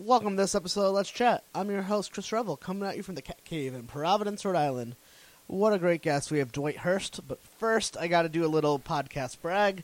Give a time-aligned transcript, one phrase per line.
[0.00, 1.42] Welcome to this episode of Let's Chat.
[1.52, 4.54] I'm your host, Chris Revel, coming at you from the Cat Cave in Providence, Rhode
[4.54, 4.94] Island.
[5.48, 6.30] What a great guest.
[6.30, 9.82] We have Dwight Hurst, but first I got to do a little podcast brag.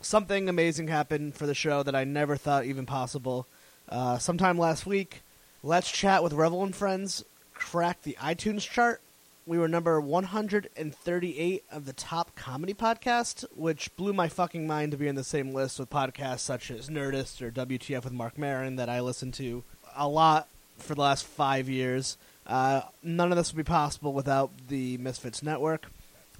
[0.00, 3.48] Something amazing happened for the show that I never thought even possible.
[3.88, 5.22] Uh, sometime last week,
[5.64, 9.02] Let's Chat with Revel and Friends cracked the iTunes chart.
[9.48, 14.98] We were number 138 of the top comedy podcast, which blew my fucking mind to
[14.98, 18.74] be in the same list with podcasts such as Nerdist or WTF with Marc Maron
[18.74, 19.62] that I listen to
[19.94, 22.18] a lot for the last five years.
[22.44, 25.92] Uh, none of this would be possible without the Misfits Network.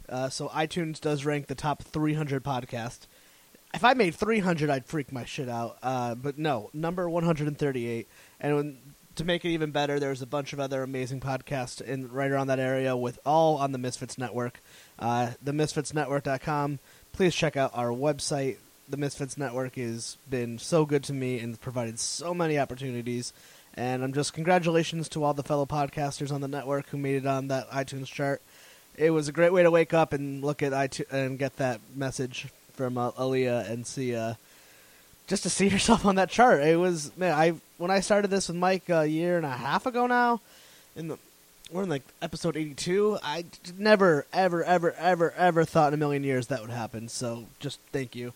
[0.08, 3.06] Uh, so iTunes does rank the top 300 podcast.
[3.72, 5.78] If I made 300, I'd freak my shit out.
[5.80, 8.08] Uh, but no, number 138.
[8.40, 8.78] And when,
[9.16, 12.46] to make it even better, there's a bunch of other amazing podcasts in right around
[12.48, 14.60] that area with all on the Misfits Network.
[14.98, 16.78] Uh, themisfitsnetwork.com.
[17.12, 18.56] Please check out our website.
[18.88, 23.32] The Misfits Network has been so good to me and provided so many opportunities.
[23.74, 27.26] And I'm just congratulations to all the fellow podcasters on the network who made it
[27.26, 28.40] on that iTunes chart.
[28.96, 31.80] It was a great way to wake up and look at iTunes and get that
[31.94, 34.34] message from uh, Aaliyah and see uh,
[35.26, 36.62] just to see yourself on that chart.
[36.62, 39.86] It was man, I when I started this with Mike a year and a half
[39.86, 40.40] ago now,
[40.94, 41.18] in the
[41.70, 43.18] we're in like episode 82.
[43.22, 43.44] I
[43.76, 47.08] never, ever, ever, ever, ever thought in a million years that would happen.
[47.08, 48.32] So just thank you.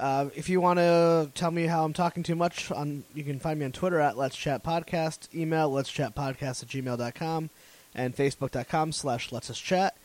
[0.00, 3.38] Uh, if you want to tell me how I'm talking too much, on you can
[3.38, 7.50] find me on Twitter at Let's Chat Podcast, email Let's Chat Podcast at gmail.com,
[7.94, 9.96] and Facebook.com slash Let's Us Chat.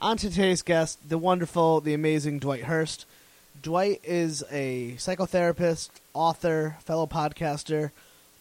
[0.00, 3.06] On to today's guest, the wonderful, the amazing Dwight Hurst.
[3.62, 7.90] Dwight is a psychotherapist, author, fellow podcaster,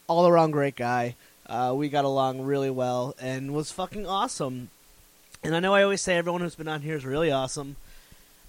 [0.08, 1.16] all around great guy.
[1.48, 4.70] Uh, we got along really well and was fucking awesome.
[5.44, 7.78] And I know I always say everyone who's been on here is really awesome,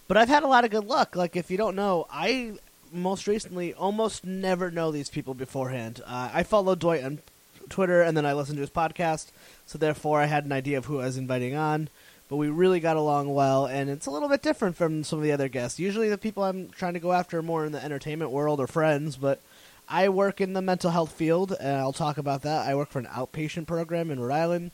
[0.08, 1.14] but I've had a lot of good luck.
[1.14, 2.54] Like, if you don't know, I
[2.92, 6.02] most recently almost never know these people beforehand.
[6.06, 7.20] Uh, I followed Dwight on
[7.68, 9.26] Twitter and then I listened to his podcast,
[9.66, 11.88] so therefore I had an idea of who I was inviting on
[12.28, 15.22] but we really got along well, and it's a little bit different from some of
[15.22, 15.78] the other guests.
[15.78, 18.66] Usually, the people I'm trying to go after are more in the entertainment world or
[18.66, 19.40] friends, but
[19.88, 22.66] I work in the mental health field, and I'll talk about that.
[22.66, 24.70] I work for an outpatient program in Rhode Island.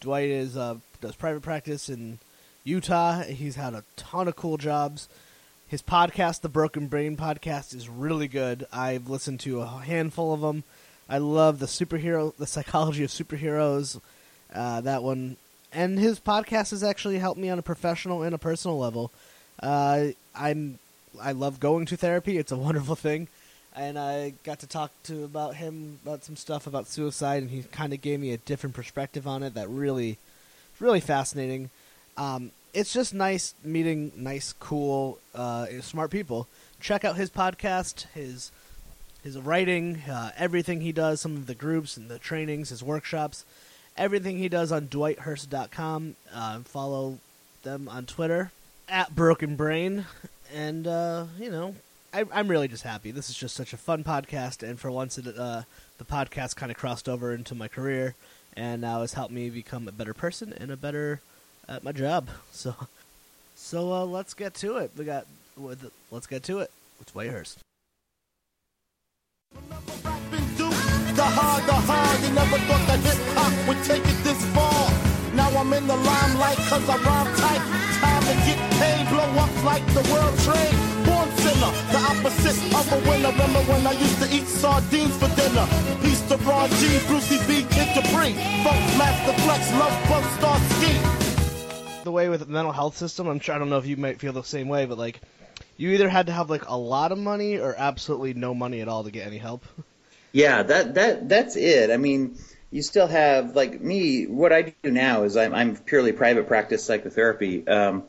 [0.00, 2.18] Dwight is uh, does private practice in
[2.64, 3.22] Utah.
[3.22, 5.08] He's had a ton of cool jobs.
[5.68, 8.66] His podcast, the Broken Brain podcast, is really good.
[8.72, 10.64] I've listened to a handful of them.
[11.08, 14.00] I love the superhero, the psychology of superheroes.
[14.54, 15.36] Uh, that one
[15.76, 19.12] and his podcast has actually helped me on a professional and a personal level.
[19.62, 20.78] Uh, I'm
[21.20, 23.28] I love going to therapy; it's a wonderful thing,
[23.74, 27.62] and I got to talk to about him about some stuff about suicide, and he
[27.62, 30.16] kind of gave me a different perspective on it that really,
[30.80, 31.68] really fascinating.
[32.16, 36.48] Um, it's just nice meeting nice, cool, uh, smart people.
[36.80, 38.50] Check out his podcast, his
[39.22, 43.44] his writing, uh, everything he does, some of the groups and the trainings, his workshops
[43.96, 46.16] everything he does on dwighthurst.com.
[46.32, 47.18] Uh, follow
[47.62, 48.52] them on Twitter
[48.88, 50.06] at Broken Brain,
[50.54, 51.74] and uh, you know,
[52.12, 53.10] I, am really just happy.
[53.10, 55.62] This is just such a fun podcast, and for once, it, uh,
[55.98, 58.14] the podcast kind of crossed over into my career,
[58.56, 61.20] and now has helped me become a better person and a better
[61.68, 62.28] at my job.
[62.52, 62.74] So,
[63.54, 64.92] so uh, let's get to it.
[64.96, 65.26] We got
[66.10, 66.70] let's get to it.
[67.00, 67.30] It's Dwight
[71.16, 74.84] The hard, the hard, you never thought that hip hop would take it this far.
[75.32, 77.64] Now I'm in the limelight cause I rhyme tight.
[78.04, 80.76] Time to get paid, blow up like the world trade.
[81.08, 83.32] Born sinner, the opposite of a winner.
[83.32, 85.64] Remember when I used to eat sardines for dinner?
[86.04, 88.36] Peace to Ron G, Brucey B, Kid Capri.
[88.60, 90.92] Funk Master Flex, Love Bug Star Ski.
[92.04, 94.20] The way with the mental health system, I'm sure I don't know if you might
[94.20, 95.22] feel the same way, but like
[95.78, 98.88] you either had to have like a lot of money or absolutely no money at
[98.88, 99.64] all to get any help.
[100.36, 101.90] Yeah, that that that's it.
[101.90, 102.36] I mean,
[102.70, 104.26] you still have like me.
[104.26, 108.04] What I do now is I'm, I'm purely private practice psychotherapy, um,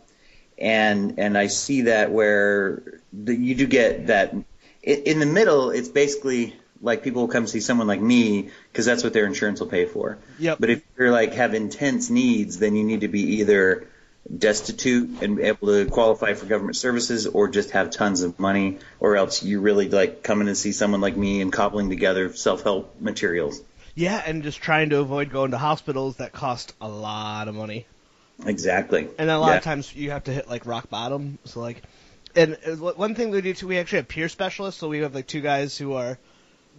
[0.58, 2.84] and and I see that where
[3.14, 4.36] the, you do get that
[4.84, 5.70] in the middle.
[5.70, 9.62] It's basically like people will come see someone like me because that's what their insurance
[9.62, 10.18] will pay for.
[10.38, 10.58] Yep.
[10.60, 13.88] But if you're like have intense needs, then you need to be either
[14.36, 19.16] destitute and able to qualify for government services or just have tons of money or
[19.16, 23.62] else you really like coming to see someone like me and cobbling together self-help materials.
[23.96, 27.88] Yeah, and just trying to avoid going to hospitals that cost a lot of money.
[28.46, 29.08] Exactly.
[29.18, 29.58] And a lot yeah.
[29.58, 31.40] of times you have to hit like rock bottom.
[31.46, 31.82] So like,
[32.36, 34.80] and one thing we do too, we actually have peer specialists.
[34.80, 36.20] So we have like two guys who are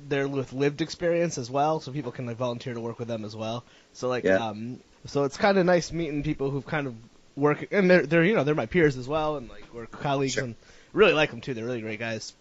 [0.08, 3.24] they're with lived experience as well, so people can like volunteer to work with them
[3.24, 3.64] as well.
[3.94, 4.36] So like, Yeah.
[4.36, 6.94] um, so it's kind of nice meeting people who've kind of
[7.38, 10.34] work, and they're they're you know they're my peers as well, and like we're colleagues,
[10.34, 10.44] Sure.
[10.44, 10.54] and
[10.92, 11.54] really like them too.
[11.54, 12.32] They're really great guys.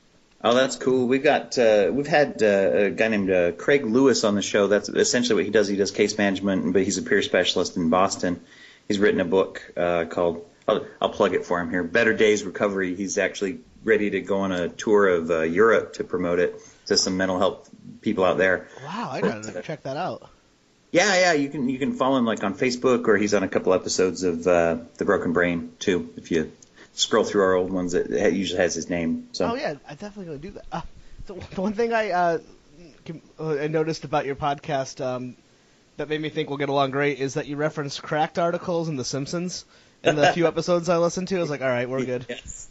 [0.43, 1.07] Oh, that's cool.
[1.07, 4.67] We've got uh, we've had uh, a guy named uh, Craig Lewis on the show.
[4.67, 5.67] That's essentially what he does.
[5.67, 8.41] He does case management, but he's a peer specialist in Boston.
[8.87, 11.83] He's written a book uh, called I'll, I'll plug it for him here.
[11.83, 12.95] Better Days Recovery.
[12.95, 16.97] He's actually ready to go on a tour of uh, Europe to promote it to
[16.97, 17.69] some mental health
[18.01, 18.67] people out there.
[18.83, 20.29] Wow, I gotta check that out.
[20.97, 23.47] Yeah, yeah, you can you can follow him like on Facebook or he's on a
[23.47, 26.11] couple episodes of uh, The Broken Brain too.
[26.17, 26.51] If you
[26.93, 29.29] scroll through our old ones, it, it usually has his name.
[29.31, 30.65] So Oh yeah, I definitely gonna do that.
[30.71, 30.81] Uh,
[31.27, 32.39] the, the one thing I uh,
[33.05, 35.35] com- uh, I noticed about your podcast um,
[35.97, 38.95] that made me think we'll get along great is that you reference cracked articles in
[38.95, 39.65] The Simpsons.
[40.03, 42.25] In the few episodes I listened to, I was like, all right, we're good.
[42.29, 42.69] Yes.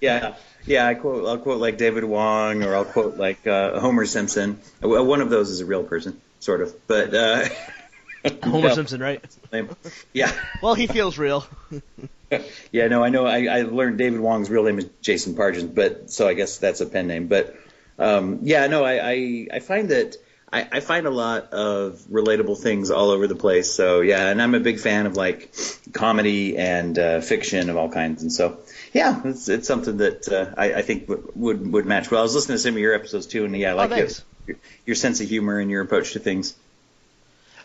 [0.00, 0.34] Yeah,
[0.66, 0.86] yeah.
[0.86, 1.26] I quote.
[1.26, 4.58] I'll quote like David Wong, or I'll quote like uh, Homer Simpson.
[4.84, 6.86] Uh, One of those is a real person, sort of.
[6.86, 7.48] But uh,
[8.44, 9.22] Homer no, Simpson, right?
[10.14, 10.32] Yeah,
[10.62, 11.44] Well, he feels real.
[12.72, 12.88] yeah.
[12.88, 13.26] No, I know.
[13.26, 16.80] I, I learned David Wong's real name is Jason Pargin, but so I guess that's
[16.80, 17.26] a pen name.
[17.26, 17.54] But
[17.98, 20.16] um, yeah, no, I, I I find that.
[20.52, 23.72] I, I find a lot of relatable things all over the place.
[23.72, 25.52] So yeah, and I'm a big fan of like
[25.92, 28.22] comedy and uh, fiction of all kinds.
[28.22, 28.60] And so
[28.92, 32.20] yeah, it's, it's something that uh, I, I think w- would would match well.
[32.20, 34.24] I was listening to some of your episodes too, and yeah, I like your, thanks.
[34.46, 34.56] Your
[34.86, 36.54] your sense of humor and your approach to things.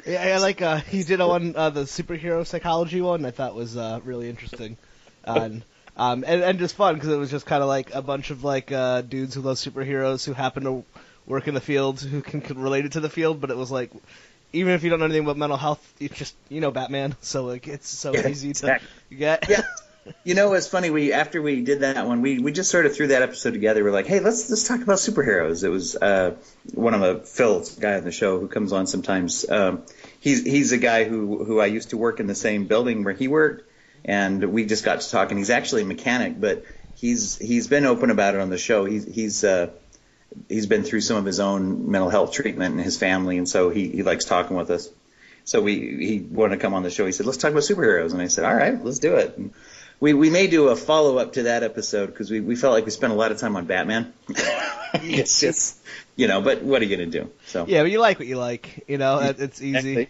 [0.06, 3.25] Yeah, I like uh, he did a one uh, the superhero psychology one.
[3.25, 4.78] I thought was uh, really interesting,
[5.24, 5.63] and
[5.95, 8.44] um, and, and just fun because it was just kind of like a bunch of
[8.44, 10.86] like uh, dudes who love superheroes who happen to
[11.28, 13.42] work in the field who can, can relate it to the field.
[13.42, 13.92] But it was like
[14.54, 17.45] even if you don't know anything about mental health, you just you know Batman, so
[17.45, 18.89] like it's so Yeah, easy exactly.
[19.10, 19.45] to get.
[19.48, 19.62] Yeah.
[20.24, 20.89] You know, it's funny.
[20.89, 23.83] We after we did that one, we we just sort of threw that episode together.
[23.83, 25.63] We're like, hey, let's let's talk about superheroes.
[25.63, 26.36] It was uh,
[26.74, 29.48] one of the Phil, guy on the show who comes on sometimes.
[29.50, 29.83] Um,
[30.19, 33.13] he's he's a guy who who I used to work in the same building where
[33.13, 33.69] he worked,
[34.03, 35.38] and we just got to talking.
[35.38, 36.63] He's actually a mechanic, but
[36.95, 38.86] he's he's been open about it on the show.
[38.86, 39.69] He's he's uh,
[40.50, 43.69] he's been through some of his own mental health treatment and his family, and so
[43.69, 44.89] he he likes talking with us.
[45.44, 47.06] So we he wanted to come on the show.
[47.06, 49.54] He said, "Let's talk about superheroes," and I said, "All right, let's do it." And
[50.01, 52.83] we we may do a follow up to that episode because we we felt like
[52.83, 54.12] we spent a lot of time on Batman.
[54.95, 55.80] it's just
[56.18, 57.30] you know, but what are you gonna do?
[57.48, 59.19] So Yeah, but you like what you like, you know.
[59.19, 60.09] it- It's easy.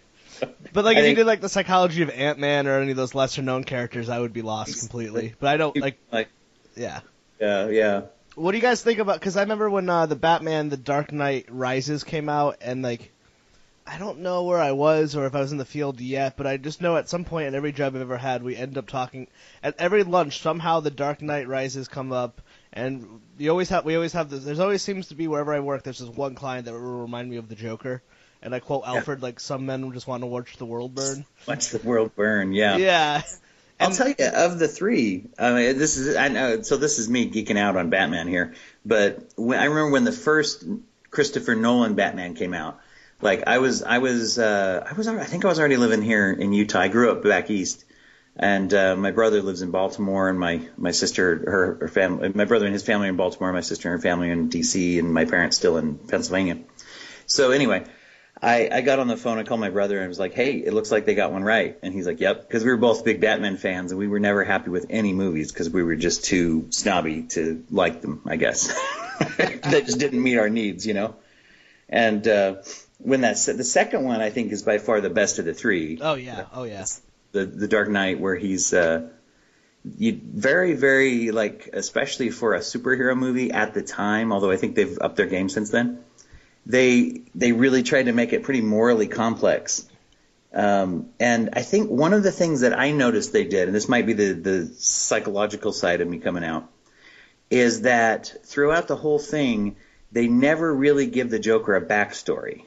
[0.73, 2.97] But like I if you did like the psychology of Ant Man or any of
[2.97, 5.35] those lesser known characters, I would be lost completely.
[5.39, 5.99] But I don't like.
[6.11, 6.29] like
[6.75, 7.01] Yeah.
[7.39, 8.01] yeah yeah
[8.33, 9.19] What do you guys think about?
[9.19, 13.11] Because I remember when uh, the Batman: The Dark Knight Rises came out, and like,
[13.91, 16.47] I don't know where I was or if I was in the field yet, but
[16.47, 18.87] I just know at some point in every job I've ever had, we end up
[18.87, 19.27] talking
[19.61, 20.39] at every lunch.
[20.39, 22.41] Somehow the Dark Knight Rises come up,
[22.71, 24.45] and you always have we always have this.
[24.45, 25.83] There's always seems to be wherever I work.
[25.83, 28.01] There's this one client that will remind me of the Joker,
[28.41, 31.25] and I quote Alfred like some men just want to watch the world burn.
[31.45, 32.53] watch the world burn.
[32.53, 32.77] Yeah.
[32.77, 33.23] Yeah.
[33.77, 36.61] I'll tell you, of the three, I mean, this is I know.
[36.61, 38.53] So this is me geeking out on Batman here,
[38.85, 40.63] but when, I remember when the first
[41.09, 42.79] Christopher Nolan Batman came out.
[43.21, 46.31] Like I was, I was, uh, I was, I think I was already living here
[46.31, 46.79] in Utah.
[46.79, 47.85] I grew up back east,
[48.35, 52.45] and uh, my brother lives in Baltimore, and my my sister, her, her family, my
[52.45, 55.25] brother and his family in Baltimore, my sister and her family in D.C., and my
[55.25, 56.57] parents still in Pennsylvania.
[57.27, 57.85] So anyway,
[58.41, 59.37] I, I got on the phone.
[59.37, 61.77] I called my brother and was like, "Hey, it looks like they got one right."
[61.83, 64.43] And he's like, "Yep," because we were both big Batman fans, and we were never
[64.43, 68.21] happy with any movies because we were just too snobby to like them.
[68.25, 68.67] I guess
[69.37, 71.15] that just didn't meet our needs, you know.
[71.87, 72.55] And uh,
[73.03, 75.53] when that se- the second one, I think, is by far the best of the
[75.53, 75.99] three.
[76.01, 76.45] Oh yeah.
[76.53, 76.85] Oh yeah.
[77.31, 79.09] The the Dark Knight, where he's uh,
[79.97, 84.31] you very very like, especially for a superhero movie at the time.
[84.31, 86.03] Although I think they've upped their game since then
[86.65, 89.87] they they really tried to make it pretty morally complex.
[90.53, 93.87] Um, and I think one of the things that I noticed they did, and this
[93.87, 96.69] might be the the psychological side of me coming out,
[97.49, 99.77] is that throughout the whole thing,
[100.11, 102.65] they never really give the Joker a backstory.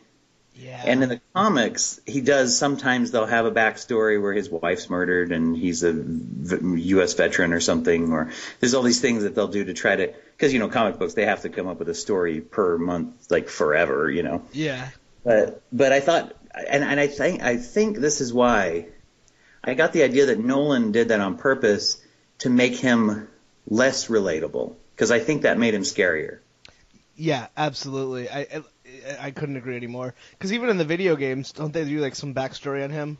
[0.56, 0.82] Yeah.
[0.84, 5.32] And in the comics, he does sometimes they'll have a backstory where his wife's murdered
[5.32, 7.14] and he's a v- U.S.
[7.14, 8.30] veteran or something, or
[8.60, 11.14] there's all these things that they'll do to try to, because you know, comic books
[11.14, 14.44] they have to come up with a story per month, like forever, you know.
[14.52, 14.88] yeah.
[15.24, 16.36] But but I thought,
[16.68, 18.86] and and I think I think this is why
[19.62, 22.00] I got the idea that Nolan did that on purpose
[22.40, 23.28] to make him
[23.66, 26.38] less relatable, because I think that made him scarier.
[27.16, 28.28] Yeah, absolutely.
[28.28, 28.62] I
[29.20, 30.14] I, couldn't agree anymore.
[30.32, 33.18] Because even in the video games, don't they do like some backstory on him?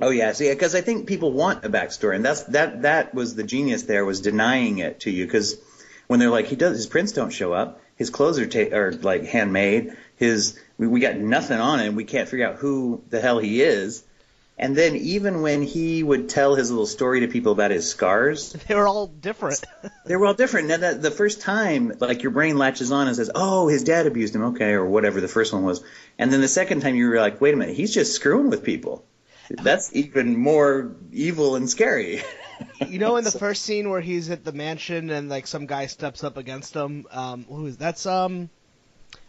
[0.00, 3.34] Oh yeah, see, because I think people want a backstory, and that's that that was
[3.34, 5.56] the genius there was denying it to you because
[6.06, 8.92] when they're like he does his prints don't show up, his clothes are ta- are
[8.92, 13.20] like handmade, his we, we got nothing on him, we can't figure out who the
[13.20, 14.04] hell he is.
[14.58, 18.52] And then even when he would tell his little story to people about his scars,
[18.68, 19.62] They were all different.
[20.06, 20.68] they were all different.
[20.68, 24.06] Now that the first time, like your brain latches on and says, "Oh, his dad
[24.06, 25.84] abused him," okay, or whatever the first one was,
[26.18, 28.64] and then the second time you were like, "Wait a minute, he's just screwing with
[28.64, 29.04] people."
[29.50, 32.22] That's even more evil and scary.
[32.88, 35.86] you know, in the first scene where he's at the mansion and like some guy
[35.86, 37.06] steps up against him.
[37.10, 38.48] Um, who is that's um,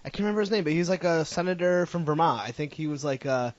[0.04, 2.42] I can't remember his name, but he's like a senator from Vermont.
[2.42, 3.54] I think he was like a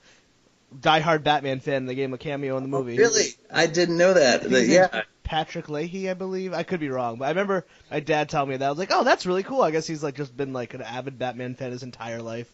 [0.77, 1.85] diehard Batman fan.
[1.85, 2.97] They gave him a cameo in the movie.
[2.97, 4.43] really, I didn't know that.
[4.43, 6.53] The- yeah, Patrick Leahy, I believe.
[6.53, 8.65] I could be wrong, but I remember my dad telling me that.
[8.65, 9.61] I was like, oh, that's really cool.
[9.61, 12.51] I guess he's like just been like an avid Batman fan his entire life.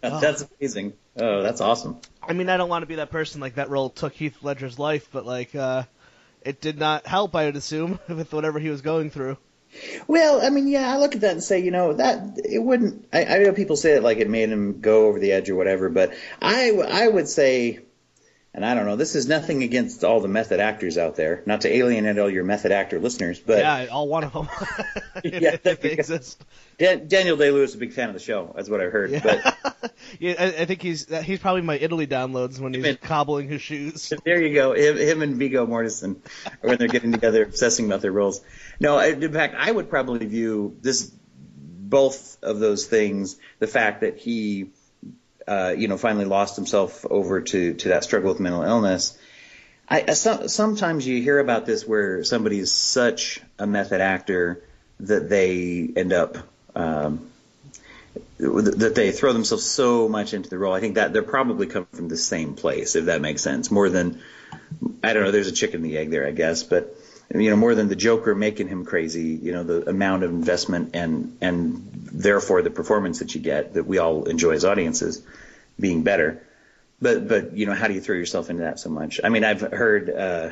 [0.00, 0.94] that's amazing.
[1.16, 1.98] Oh, that's awesome.
[2.22, 3.40] I mean, I don't want to be that person.
[3.40, 5.84] Like that role took Heath Ledger's life, but like, uh,
[6.42, 7.34] it did not help.
[7.36, 9.36] I would assume with whatever he was going through.
[10.06, 13.06] Well, I mean, yeah, I look at that and say, you know, that it wouldn't.
[13.12, 15.56] I, I know people say it like it made him go over the edge or
[15.56, 17.80] whatever, but I I would say,
[18.54, 21.62] and I don't know, this is nothing against all the method actors out there, not
[21.62, 24.48] to alienate all your method actor listeners, but yeah, all one of them.
[25.24, 26.44] if, Yeah, if they exist.
[26.78, 28.52] Dan, Daniel Day Lewis is a big fan of the show.
[28.56, 29.22] That's what I heard.
[29.22, 33.00] But yeah, I, I think he's he's probably my Italy downloads when he's Wait.
[33.00, 34.12] cobbling his shoes.
[34.24, 34.72] there you go.
[34.74, 36.16] Him, him and Viggo Mortensen,
[36.60, 38.40] when they're getting together, obsessing about their roles.
[38.80, 41.10] No, I- in fact, I would probably view this
[41.56, 43.36] both of those things.
[43.60, 44.70] The fact that he,
[45.46, 49.16] uh, you know, finally lost himself over to to that struggle with mental illness.
[49.88, 54.62] I, I some, sometimes you hear about this where somebody is such a method actor
[55.00, 56.38] that they end up.
[56.74, 57.28] Um,
[58.38, 60.74] that they throw themselves so much into the role.
[60.74, 63.70] I think that they're probably come from the same place, if that makes sense.
[63.70, 64.20] More than
[65.02, 65.30] I don't know.
[65.30, 66.96] There's a chicken and the egg there, I guess, but
[67.34, 69.38] you know, more than the Joker making him crazy.
[69.42, 73.84] You know, the amount of investment and and therefore the performance that you get that
[73.84, 75.22] we all enjoy as audiences
[75.78, 76.42] being better.
[77.00, 79.20] But but you know, how do you throw yourself into that so much?
[79.22, 80.10] I mean, I've heard.
[80.10, 80.50] Uh,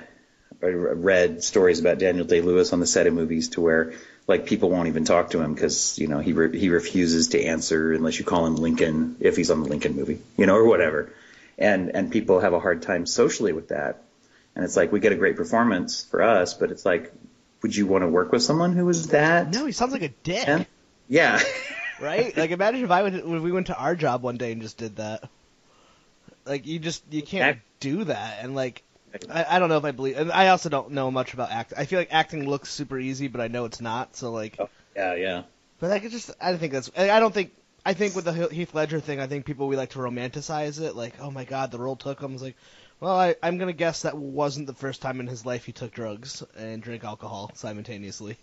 [0.63, 3.95] read stories about Daniel Day Lewis on the set of movies to where
[4.27, 7.43] like people won't even talk to him because you know he re- he refuses to
[7.43, 10.67] answer unless you call him Lincoln if he's on the Lincoln movie, you know, or
[10.67, 11.13] whatever.
[11.59, 14.03] And and people have a hard time socially with that.
[14.55, 17.13] And it's like we get a great performance for us, but it's like,
[17.63, 19.53] would you want to work with someone who was that?
[19.53, 20.47] No, he sounds like a dick.
[20.47, 20.65] Yeah.
[21.09, 21.41] Yeah.
[22.01, 22.37] right?
[22.37, 24.79] Like imagine if I went if we went to our job one day and just
[24.79, 25.29] did that.
[26.45, 28.83] Like you just you can't Act- do that, and like
[29.29, 30.17] I, I don't know if I believe.
[30.17, 31.73] And I also don't know much about act.
[31.77, 34.17] I feel like acting looks super easy, but I know it's not.
[34.17, 35.43] So like, oh, yeah, yeah.
[35.79, 36.91] but like it just I don't think that's.
[36.97, 37.53] I don't think.
[37.85, 40.95] I think with the Heath Ledger thing, I think people we like to romanticize it.
[40.95, 42.35] Like, oh my god, the role took him.
[42.35, 42.57] It's like,
[43.01, 45.93] well, I, I'm gonna guess that wasn't the first time in his life he took
[45.93, 48.37] drugs and drank alcohol simultaneously.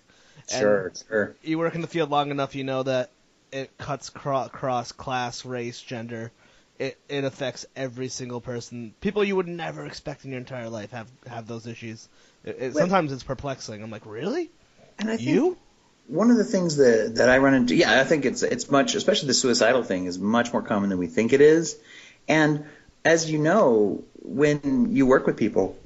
[0.52, 1.36] And- Sure, sure.
[1.42, 3.10] you work in the field long enough, you know that
[3.52, 6.32] it cuts cro- cross class, race, gender.
[6.78, 8.94] It it affects every single person.
[9.02, 12.08] People you would never expect in your entire life have have those issues.
[12.44, 13.82] It, it, sometimes it's perplexing.
[13.82, 14.52] I'm like, really?
[15.00, 15.58] And I think You?
[16.06, 18.94] one of the things that that I run into, yeah, I think it's it's much,
[18.94, 21.80] especially the suicidal thing, is much more common than we think it is.
[22.28, 22.66] And
[23.04, 25.78] as you know, when you work with people,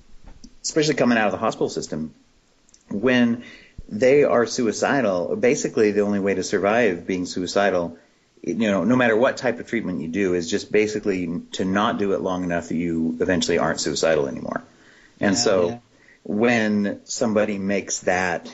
[0.63, 2.13] especially coming out of the hospital system,
[2.89, 3.43] when
[3.87, 7.97] they are suicidal, basically the only way to survive being suicidal,
[8.41, 11.99] you know, no matter what type of treatment you do, is just basically to not
[11.99, 14.63] do it long enough that you eventually aren't suicidal anymore.
[15.19, 15.77] And Yeah, so yeah.
[16.23, 18.51] when somebody makes that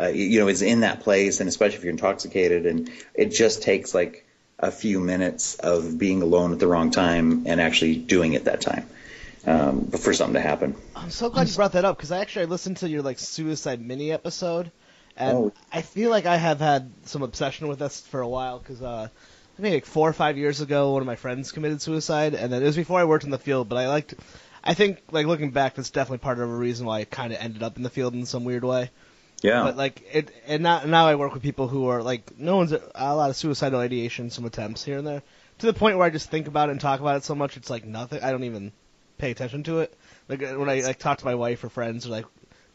[0.00, 3.62] uh, you know, is in that place, and especially if you're intoxicated, and it just
[3.62, 4.24] takes like
[4.58, 8.60] a few minutes of being alone at the wrong time and actually doing it that
[8.60, 8.86] time
[9.46, 10.74] um, for something to happen.
[10.94, 13.18] I'm so glad you brought that up because I actually I listened to your like
[13.18, 14.70] suicide mini episode,
[15.16, 15.52] and Oh.
[15.72, 19.08] I feel like I have had some obsession with this for a while because uh,
[19.58, 22.52] I think like four or five years ago, one of my friends committed suicide, and
[22.52, 23.68] then it was before I worked in the field.
[23.68, 24.14] But I liked,
[24.62, 27.38] I think like looking back, that's definitely part of a reason why I kind of
[27.40, 28.90] ended up in the field in some weird way.
[29.42, 32.56] Yeah, But like it, and now now I work with people who are like no
[32.58, 35.22] one's a lot of suicidal ideation, some attempts here and there,
[35.58, 37.56] to the point where I just think about it and talk about it so much
[37.56, 38.22] it's like nothing.
[38.22, 38.70] I don't even
[39.22, 39.94] pay attention to it.
[40.28, 42.26] Like uh, when I like talk to my wife or friends, they're like,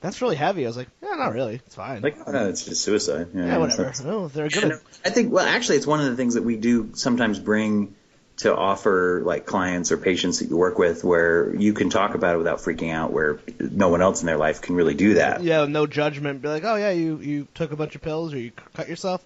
[0.01, 1.55] "That's really heavy." I was like, "Yeah, not really.
[1.55, 2.01] It's fine.
[2.01, 3.27] like oh, no, it's just suicide.
[3.35, 3.93] Yeah, yeah, whatever.
[4.03, 4.69] No, they're You good.
[4.69, 7.37] know, At, I think well, actually, it's one of the things that we do sometimes
[7.39, 7.95] bring
[8.37, 12.35] to offer like clients or patients that you work with, where you can talk about
[12.35, 15.41] it without freaking out, where no one else in their life can really do that.
[15.43, 16.41] yeah, no judgment.
[16.41, 19.21] Be like, "Oh yeah, you you took a bunch of pills or you cut yourself."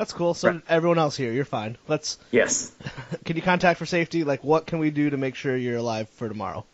[0.00, 0.32] That's cool.
[0.32, 0.62] So Right.
[0.66, 1.76] everyone else here, you're fine.
[1.86, 2.18] Let's.
[2.30, 2.72] Yes.
[3.26, 4.24] Can you contact for safety?
[4.24, 6.64] Like, what can we do to make sure you're alive for tomorrow?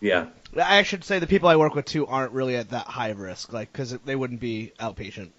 [0.00, 0.26] Yeah.
[0.56, 3.18] I should say the people I work with too aren't really at that high of
[3.18, 5.30] risk, like because they wouldn't be outpatient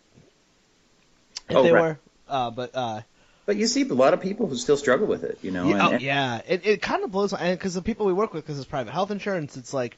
[1.50, 1.82] if Oh, they right.
[1.82, 2.00] were.
[2.28, 3.02] Uh, but uh,
[3.46, 5.70] but you see a lot of people who still struggle with it, you know.
[5.70, 6.42] Yeah, and, oh, yeah.
[6.46, 8.92] It it kind of blows my because the people we work with, because it's private
[8.92, 9.96] health insurance, it's like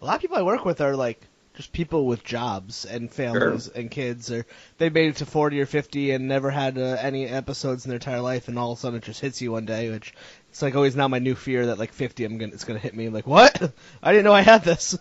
[0.00, 1.20] a lot of people I work with are like
[1.58, 3.72] just people with jobs and families Sure.
[3.74, 4.46] and kids, or
[4.78, 7.96] they made it to forty or fifty and never had uh, any episodes in their
[7.96, 10.14] entire life, and all of a sudden it just hits you one day, which
[10.50, 12.94] it's like always now my new fear that like fifty, I'm gonna it's gonna hit
[12.94, 13.06] me.
[13.06, 13.60] I'm like, what?
[14.02, 14.96] I didn't know I had this.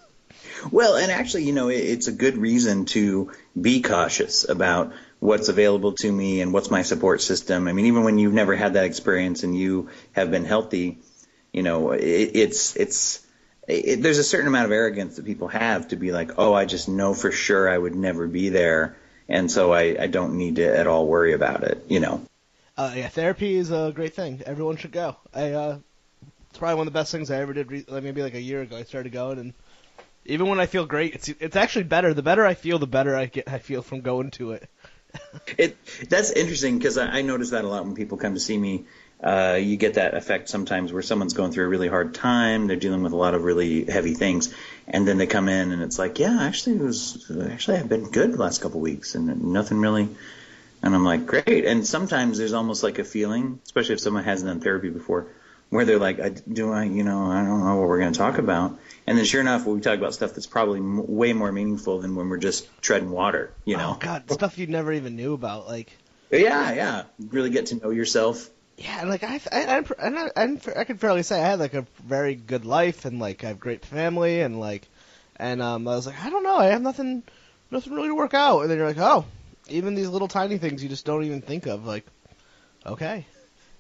[0.72, 5.92] Well, and actually, you know, it's a good reason to be cautious about what's available
[5.94, 7.68] to me and what's my support system.
[7.68, 10.98] I mean, even when you've never had that experience and you have been healthy,
[11.54, 13.27] you know, it, it's it's
[13.68, 16.66] it, there's a certain amount of arrogance that people have to be like, oh, I
[16.66, 18.98] just know for sure I would never be there,
[19.28, 22.22] and so I, I don't need to at all worry about it, you know.
[22.78, 24.42] Uh, yeah, therapy is a great thing.
[24.46, 25.18] Everyone should go.
[25.34, 25.80] I uh,
[26.50, 27.72] it's probably one of the best things I ever did.
[27.72, 29.54] Re- like maybe like a year ago, I started going, and
[30.26, 32.14] even when I feel great, it's it's actually better.
[32.14, 33.48] The better I feel, the better I get.
[33.48, 34.70] I feel from going to it.
[35.58, 35.78] It
[36.10, 38.86] that's interesting because I, I notice that a lot when people come to see me.
[39.22, 42.76] Uh, you get that effect sometimes where someone's going through a really hard time, they're
[42.76, 44.54] dealing with a lot of really heavy things,
[44.88, 48.12] and then they come in and it's like, yeah, actually it was actually I've been
[48.12, 50.08] good the last couple of weeks and nothing really.
[50.84, 51.66] And I'm like, great.
[51.66, 55.28] And sometimes there's almost like a feeling, especially if someone hasn't done therapy before,
[55.70, 58.18] where they're like, I, do I, you know, I don't know what we're going to
[58.18, 58.78] talk about.
[59.08, 62.16] And then sure enough, we talk about stuff that's probably m- way more meaningful than
[62.16, 63.94] when we're just treading water, you know.
[63.96, 65.92] Oh God, stuff you never even knew about, like.
[66.30, 67.04] Yeah, yeah.
[67.30, 68.50] Really get to know yourself.
[68.78, 71.86] Yeah, and like I, I, I'm, I'm, I can fairly say I had like a
[72.06, 74.88] very good life, and like I have great family, and like,
[75.38, 77.24] and um, I was like, I don't know, I have nothing,
[77.72, 79.26] nothing really to work out, and then you're like, oh,
[79.68, 82.06] even these little tiny things you just don't even think of, like,
[82.86, 83.26] okay,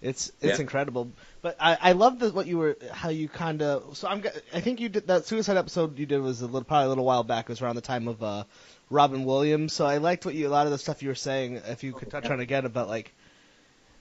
[0.01, 0.61] it's it's Yeah.
[0.61, 1.11] incredible.
[1.41, 4.23] But I, I love the, what you were, how you kind of, so I'm,
[4.53, 7.05] I think you did that suicide episode you did was a little, probably a little
[7.05, 7.45] while back.
[7.45, 8.43] It was around the time of uh,
[8.89, 9.73] Robin Williams.
[9.73, 11.61] So I liked what you, a lot of the stuff you were saying.
[11.67, 13.13] If you could touch on again about like.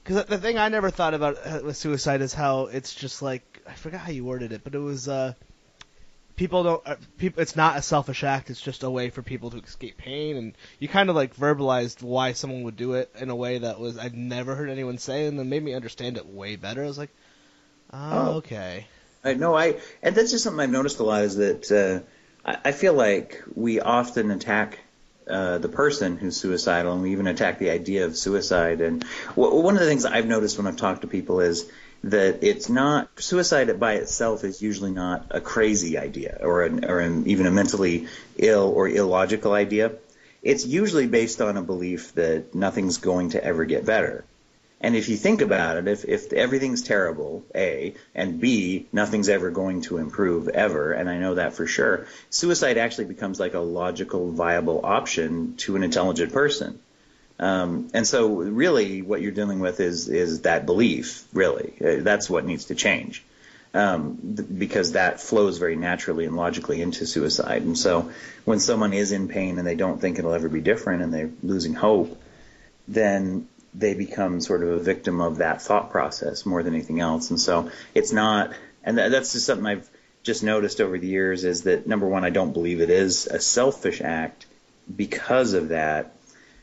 [0.06, 3.60] Because the thing I never thought about uh, with suicide is how it's just like
[3.66, 5.32] I forgot how you worded it, but it was uh,
[6.36, 7.42] people don't uh, people.
[7.42, 8.48] It's not a selfish act.
[8.48, 12.02] It's just a way for people to escape pain, and you kind of like verbalized
[12.02, 15.26] why someone would do it in a way that was I'd never heard anyone say,
[15.26, 16.84] and then made me understand it way better.
[16.84, 17.10] I was like,
[17.92, 18.32] oh, Oh.
[18.36, 18.86] okay,
[19.24, 22.68] I know I, and that's just something I've noticed a lot is that uh, I,
[22.68, 24.78] I feel like we often attack
[25.28, 28.80] uh, the person who's suicidal, and we even attack the idea of suicide.
[28.80, 31.70] And w- one of the things I've noticed when I've talked to people is
[32.04, 37.00] that it's not suicide by itself is usually not a crazy idea or an, or
[37.00, 39.92] an, even a mentally ill or illogical idea.
[40.42, 44.24] It's usually based on a belief that nothing's going to ever get better.
[44.80, 49.50] And if you think about it, if, if everything's terrible, A, and B, nothing's ever
[49.50, 53.60] going to improve ever, and I know that for sure, suicide actually becomes like a
[53.60, 56.78] logical, viable option to an intelligent person.
[57.38, 61.74] Um, and so really what you're dealing with is, is that belief, really.
[61.80, 63.24] Uh, That's what needs to change.
[63.74, 67.62] Um, th- because that flows very naturally and logically into suicide.
[67.62, 68.10] And so
[68.46, 71.30] when someone is in pain and they don't think it'll ever be different and they're
[71.42, 72.18] losing hope,
[72.88, 77.30] then they become sort of a victim of that thought process more than anything else.
[77.30, 79.88] And so it's not, and that's just something I've
[80.22, 83.38] just noticed over the years is that number one, I don't believe it is a
[83.38, 84.46] selfish act
[84.94, 86.16] because of that.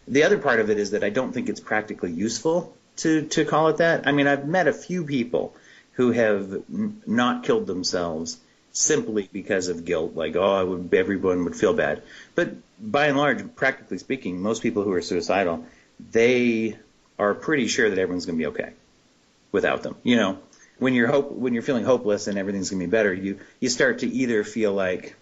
[0.07, 3.45] The other part of it is that I don't think it's practically useful to, to
[3.45, 4.07] call it that.
[4.07, 5.55] I mean, I've met a few people
[5.93, 6.63] who have
[7.07, 8.39] not killed themselves
[8.71, 12.01] simply because of guilt, like, oh, I would, everyone would feel bad.
[12.33, 15.65] But by and large, practically speaking, most people who are suicidal,
[16.11, 16.77] they
[17.23, 18.73] are pretty sure that everyone's going to be okay
[19.51, 19.95] without them.
[20.03, 20.39] You know,
[20.79, 23.69] when you're hope, when you're feeling hopeless and everything's going to be better, you you
[23.69, 25.15] start to either feel like,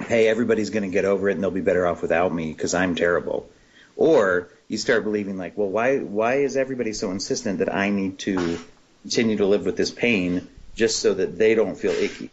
[0.00, 2.74] hey, everybody's going to get over it and they'll be better off without me because
[2.74, 3.48] I'm terrible,
[3.96, 8.18] or you start believing like, well, why why is everybody so insistent that I need
[8.20, 8.58] to
[9.02, 12.30] continue to live with this pain just so that they don't feel icky?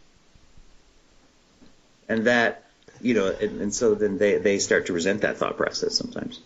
[2.08, 2.64] And that,
[3.00, 6.40] you know, and, and so then they they start to resent that thought process sometimes.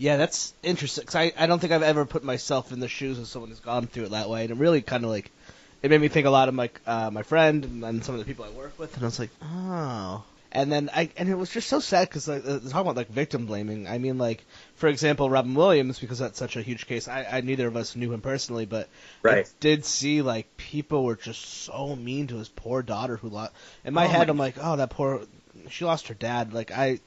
[0.00, 1.04] Yeah, that's interesting.
[1.04, 3.60] Cause I, I don't think I've ever put myself in the shoes of someone who's
[3.60, 5.30] gone through it that way, and it really kind of like
[5.82, 8.18] it made me think a lot of my uh, my friend and, and some of
[8.18, 10.24] the people I work with, and I was like, oh.
[10.52, 13.08] And then I and it was just so sad because like, uh, talking about like
[13.10, 13.86] victim blaming.
[13.86, 14.42] I mean, like
[14.76, 17.06] for example, Robin Williams because that's such a huge case.
[17.06, 18.88] I, I neither of us knew him personally, but
[19.24, 23.52] I did see like people were just so mean to his poor daughter who lost.
[23.84, 25.20] In my Oh, head, my- I'm like, oh, that poor.
[25.68, 26.52] She lost her dad.
[26.54, 27.00] Like I,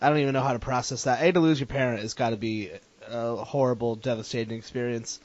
[0.00, 1.22] I don't even know how to process that.
[1.22, 2.70] A to lose your parent has got to be
[3.08, 5.20] a horrible, devastating experience,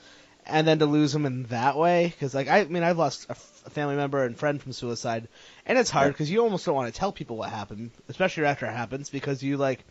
[0.46, 3.26] and then to lose them in that way, because like I, I mean, I've lost
[3.28, 5.28] a, f- a family member and friend from suicide,
[5.66, 8.66] and it's hard because you almost don't want to tell people what happened, especially after
[8.66, 9.84] it happens, because you like.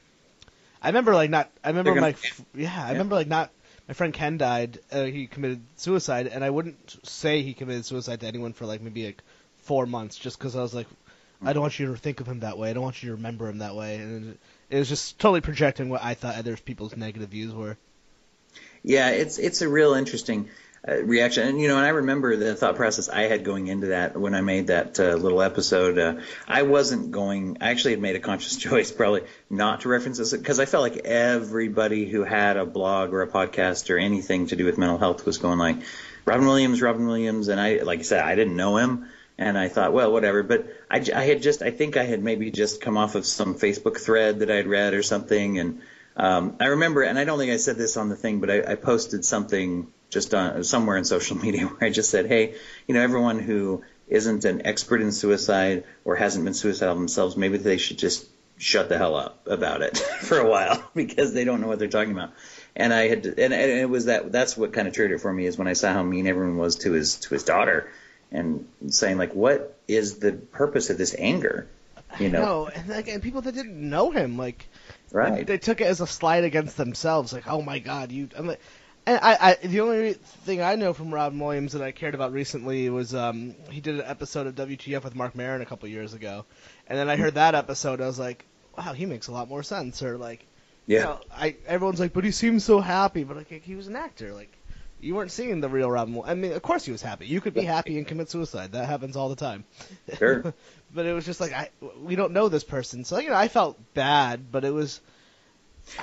[0.81, 1.51] I remember like not.
[1.65, 3.51] I remember gonna- like f- yeah, I remember like not
[3.89, 4.79] my friend Ken died.
[4.93, 8.81] Uh, he committed suicide, and I wouldn't say he committed suicide to anyone for like
[8.81, 9.23] maybe like
[9.63, 10.87] four months, just because I was like,
[11.43, 12.71] I don't want you to think of him that way.
[12.71, 14.39] I don't want you to remember him that way, and
[14.71, 17.77] it was just totally projecting what I thought other people's negative views were.
[18.83, 20.49] Yeah, it's it's a real interesting
[20.87, 23.89] uh, reaction, and you know, and I remember the thought process I had going into
[23.89, 25.99] that when I made that uh, little episode.
[25.99, 27.59] Uh, I wasn't going.
[27.61, 30.83] I actually had made a conscious choice, probably not to reference this, because I felt
[30.83, 34.99] like everybody who had a blog or a podcast or anything to do with mental
[34.99, 35.77] health was going like,
[36.25, 39.09] Robin Williams, Robin Williams, and I, like I said, I didn't know him.
[39.39, 40.43] And I thought, well, whatever.
[40.43, 43.55] But I, I had just, I think I had maybe just come off of some
[43.55, 45.59] Facebook thread that I'd read or something.
[45.59, 45.81] And
[46.17, 48.73] um, I remember, and I don't think I said this on the thing, but I,
[48.73, 52.55] I posted something just on somewhere in social media where I just said, hey,
[52.87, 57.59] you know, everyone who isn't an expert in suicide or hasn't been suicidal themselves, maybe
[57.59, 61.61] they should just shut the hell up about it for a while because they don't
[61.61, 62.33] know what they're talking about.
[62.75, 65.33] And I had, and, and it was that, that's what kind of triggered it for
[65.33, 67.91] me is when I saw how mean everyone was to his, to his daughter
[68.31, 71.69] and saying like, what is the purpose of this anger?
[72.19, 74.67] You know, no, and, like, and people that didn't know him, like,
[75.13, 75.47] right?
[75.47, 78.31] They took it as a slight against themselves, like, oh my god, you.
[78.37, 78.61] I'm like,
[79.07, 82.33] and I, I, the only thing I know from Robin Williams that I cared about
[82.33, 86.15] recently was um, he did an episode of WTF with Marc Maron a couple years
[86.15, 86.47] ago,
[86.87, 89.63] and then I heard that episode, I was like, wow, he makes a lot more
[89.63, 90.47] sense, or like,
[90.87, 93.87] yeah, you know, I everyone's like, but he seems so happy, but like he was
[93.87, 94.58] an actor, like
[95.01, 96.21] you weren't seeing the real Robin.
[96.25, 97.27] I mean, of course he was happy.
[97.27, 98.73] You could be happy and commit suicide.
[98.73, 99.65] That happens all the time.
[100.19, 100.55] Sure.
[100.95, 101.71] but it was just like I
[102.03, 105.01] we don't know this person, so you know I felt bad, but it was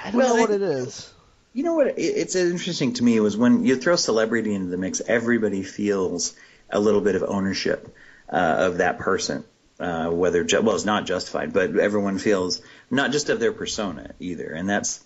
[0.04, 1.12] I don't Well, know what it is.
[1.54, 1.88] You know what?
[1.88, 6.36] it- It's interesting to me was when you throw celebrity into the mix, everybody feels
[6.70, 7.96] a little bit of ownership
[8.30, 9.44] uh, of that person.
[9.80, 14.14] Uh, whether ju- well, it's not justified, but everyone feels not just of their persona
[14.20, 15.04] either, and that's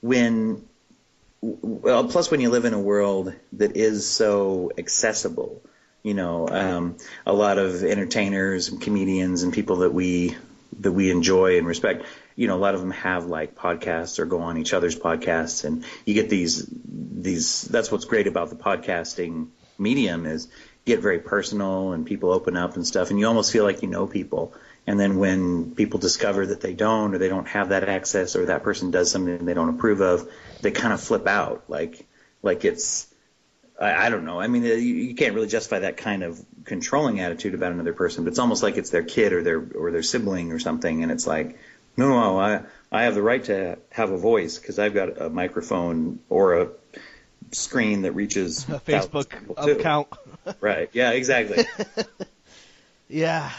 [0.00, 0.64] when.
[1.46, 5.60] Well, plus when you live in a world that is so accessible,
[6.02, 10.36] you know, um, a lot of entertainers and comedians and people that we
[10.80, 12.06] that we enjoy and respect.
[12.34, 15.64] You know, a lot of them have like podcasts or go on each other's podcasts,
[15.64, 17.60] and you get these these.
[17.62, 20.48] That's what's great about the podcasting medium is
[20.86, 23.88] get very personal and people open up and stuff, and you almost feel like you
[23.88, 24.54] know people.
[24.86, 28.46] And then when people discover that they don't, or they don't have that access, or
[28.46, 32.06] that person does something they don't approve of, they kind of flip out, like
[32.42, 33.06] like it's
[33.80, 34.40] I, I don't know.
[34.40, 38.24] I mean, you, you can't really justify that kind of controlling attitude about another person,
[38.24, 41.10] but it's almost like it's their kid or their or their sibling or something, and
[41.10, 41.58] it's like,
[41.96, 45.30] no, no, I I have the right to have a voice because I've got a
[45.30, 46.68] microphone or a
[47.52, 50.08] screen that reaches A Facebook account.
[50.60, 50.90] Right?
[50.92, 51.64] Yeah, exactly.
[53.08, 53.50] Yeah,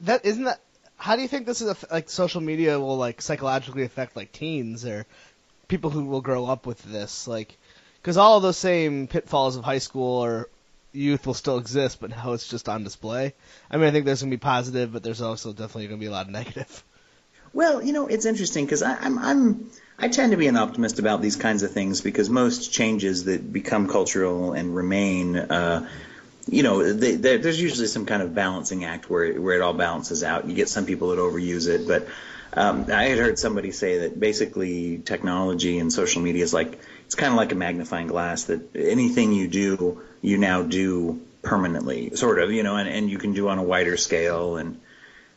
[0.00, 0.60] that isn't that.
[1.06, 4.84] How do you think this is like social media will like psychologically affect like teens
[4.84, 5.06] or
[5.68, 7.28] people who will grow up with this?
[7.28, 7.56] Like,
[8.02, 10.48] because all of those same pitfalls of high school or
[10.92, 13.34] youth will still exist, but now it's just on display.
[13.70, 16.10] I mean, I think there's gonna be positive, but there's also definitely gonna be a
[16.10, 16.82] lot of negative.
[17.52, 21.22] Well, you know, it's interesting because I'm I'm I tend to be an optimist about
[21.22, 25.88] these kinds of things because most changes that become cultural and remain, uh,
[26.46, 29.74] you know, they, there's usually some kind of balancing act where it, where it all
[29.74, 30.46] balances out.
[30.46, 32.06] You get some people that overuse it, but
[32.52, 37.16] um, I had heard somebody say that basically technology and social media is like it's
[37.16, 42.38] kind of like a magnifying glass that anything you do, you now do permanently, sort
[42.40, 44.80] of, you know, and, and you can do on a wider scale and.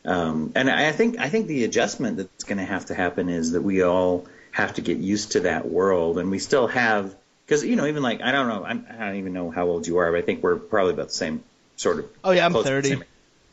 [0.02, 3.52] Um, and I think I think the adjustment that's going to have to happen is
[3.52, 7.14] that we all have to get used to that world, and we still have
[7.50, 9.84] because you know even like I don't know I'm, I don't even know how old
[9.86, 11.42] you are, but I think we're probably about the same
[11.74, 12.06] sort of.
[12.22, 13.02] Oh yeah, I'm 30.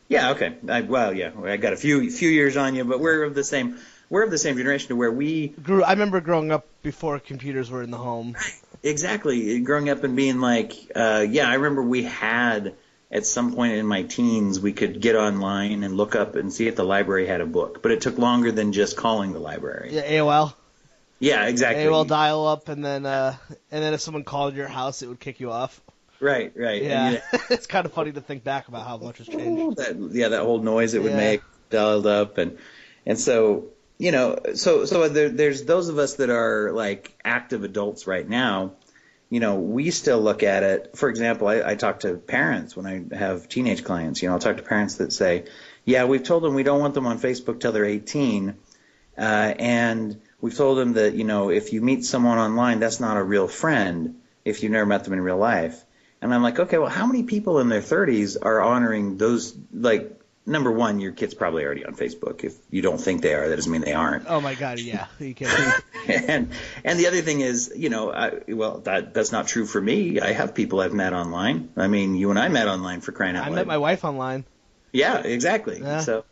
[0.08, 0.54] Yeah, okay.
[0.68, 3.42] I, well, yeah, I got a few few years on you, but we're of the
[3.42, 5.82] same we're of the same generation to where we Grew.
[5.82, 8.36] I remember growing up before computers were in the home.
[8.84, 12.74] exactly growing up and being like, uh, yeah, I remember we had
[13.10, 16.68] at some point in my teens we could get online and look up and see
[16.68, 19.90] if the library had a book, but it took longer than just calling the library.
[19.92, 20.54] Yeah, AOL.
[21.20, 21.84] Yeah, exactly.
[21.84, 23.36] AOL dial up, and then uh,
[23.70, 25.80] and then if someone called your house, it would kick you off.
[26.20, 26.82] Right, right.
[26.82, 27.18] Yeah, you-
[27.50, 29.78] it's kind of funny to think back about how much has changed.
[29.78, 31.16] that yeah, that whole noise it would Yeah.
[31.16, 32.56] make dialed up and
[33.04, 33.66] and so
[33.98, 38.28] you know so so there, there's those of us that are like active adults right
[38.28, 38.72] now.
[39.30, 40.96] You know, we still look at it.
[40.96, 44.22] For example, I, I talk to parents when I have teenage clients.
[44.22, 45.44] You know, I'll talk to parents that say,
[45.84, 48.54] "Yeah, we've told them we don't want them on Facebook till they're 18,
[49.18, 53.16] uh, and we've told them that you know if you meet someone online, that's not
[53.16, 55.84] a real friend if you never met them in real life."
[56.20, 60.18] And I'm like, okay, well, how many people in their 30s are honoring those like
[60.48, 62.42] number one, your kid's probably already on Facebook.
[62.42, 64.24] If you don't think they are, that doesn't mean they aren't.
[64.26, 65.84] Oh my God, yeah, you can't.
[66.08, 66.50] and
[66.84, 70.20] and the other thing is, you know, I, well, that that's not true for me.
[70.20, 71.70] I have people I've met online.
[71.76, 73.52] I mean, you and I met online for crying out I loud.
[73.52, 74.44] I met my wife online.
[74.90, 75.80] Yeah, exactly.
[75.80, 76.00] Yeah.
[76.00, 76.24] So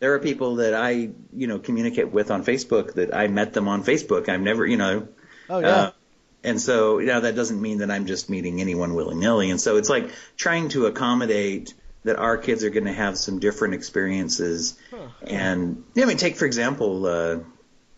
[0.00, 3.68] there are people that I, you know, communicate with on Facebook that I met them
[3.68, 4.28] on Facebook.
[4.28, 5.08] I've never, you know,
[5.48, 5.68] Oh yeah.
[5.68, 5.90] uh,
[6.42, 9.50] and so, you know, that doesn't mean that I'm just meeting anyone willy nilly.
[9.50, 13.38] And so it's like trying to accommodate that our kids are going to have some
[13.38, 14.78] different experiences.
[15.26, 17.38] And, yeah, I mean, take, for example, uh,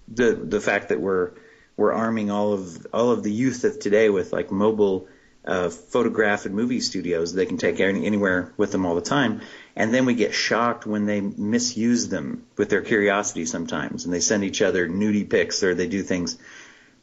[0.06, 1.32] the, the fact that we're,
[1.76, 5.08] we're arming all of, all of the youth of today with like mobile,
[5.44, 7.34] uh, photograph and movie studios.
[7.34, 9.40] They can take any, anywhere with them all the time.
[9.76, 14.04] And then we get shocked when they misuse them with their curiosity sometimes.
[14.04, 16.38] And they send each other nudie pics or they do things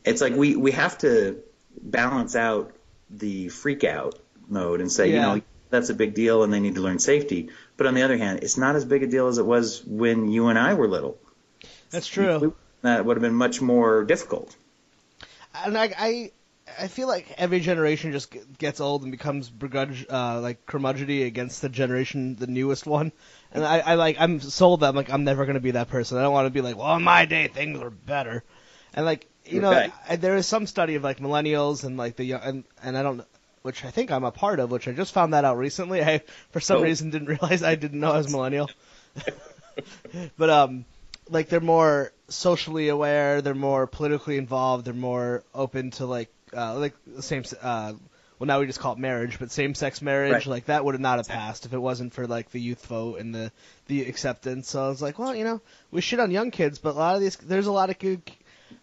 [0.05, 1.41] it's like we we have to
[1.81, 2.73] balance out
[3.09, 6.75] the freak out mode and say, you know, that's a big deal and they need
[6.75, 7.49] to learn safety.
[7.77, 10.29] But on the other hand, it's not as big a deal as it was when
[10.29, 11.17] you and I were little.
[11.89, 12.53] That's true.
[12.81, 14.55] That would have been much more difficult.
[15.55, 16.31] and I, I
[16.79, 21.61] I feel like every generation just gets old and becomes begrudge uh, like curmudgeony against
[21.61, 23.11] the generation, the newest one.
[23.51, 26.17] And I, I like I'm sold that I'm like I'm never gonna be that person.
[26.17, 28.43] I don't want to be like, well, in my day things were better.
[28.93, 29.93] And like you know, Okay.
[30.07, 33.03] I, there is some study of like millennials and like the young and and I
[33.03, 33.23] don't.
[33.61, 36.03] Which I think I'm a part of, which I just found that out recently.
[36.03, 36.21] I,
[36.51, 36.83] for some Oh.
[36.83, 38.73] reason, didn't realize I didn't know I was millennial.
[40.37, 40.85] but um,
[41.29, 46.75] like they're more socially aware, they're more politically involved, they're more open to like uh,
[46.79, 47.43] like the same.
[47.61, 47.93] Uh,
[48.39, 50.45] well, now we just call it marriage, but same-sex marriage, Right.
[50.47, 53.19] like that would have not have passed if it wasn't for like the youth vote
[53.19, 53.51] and the
[53.87, 54.69] the acceptance.
[54.69, 55.61] So I was like, well, you know,
[55.91, 58.21] we shit on young kids, but a lot of these, there's a lot of good.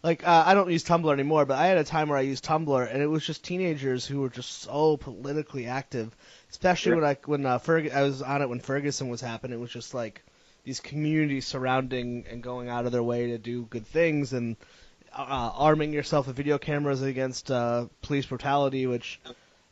[0.05, 2.45] Like uh, I don't use Tumblr anymore, but I had a time where I used
[2.45, 6.15] Tumblr, and it was just teenagers who were just so politically active.
[6.49, 9.61] Especially when I when uh, Ferg- I was on it when Ferguson was happening, it
[9.61, 10.23] was just like
[10.65, 14.57] these communities surrounding and going out of their way to do good things and
[15.15, 19.21] uh, arming yourself with video cameras against uh, police brutality, which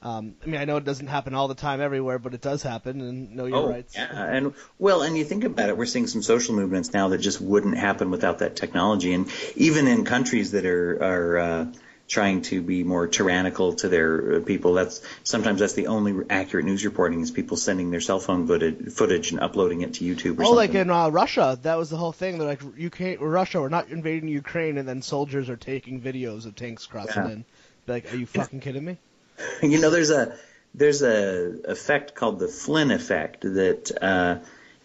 [0.03, 2.62] um, I mean I know it doesn't happen all the time everywhere, but it does
[2.62, 3.96] happen, and know your oh, rights.
[3.96, 7.18] yeah, and well, and you think about it, we're seeing some social movements now that
[7.18, 11.66] just wouldn't happen without that technology, and even in countries that are are uh,
[12.09, 16.64] trying to be more tyrannical to their uh, people, that's sometimes that's the only accurate
[16.64, 20.38] news reporting is people sending their cell phone footage, footage and uploading it to YouTube
[20.38, 20.57] or Oh, something.
[20.57, 22.38] like in uh, Russia, that was the whole thing.
[22.38, 26.57] They're like, UK, Russia, we're not invading Ukraine, and then soldiers are taking videos of
[26.57, 27.31] tanks crossing Yeah.
[27.31, 27.44] in.
[27.87, 28.99] Like, are you fucking kidding me?
[29.62, 30.37] you know, there's a
[30.75, 34.38] there's a effect called the Flynn effect that uh,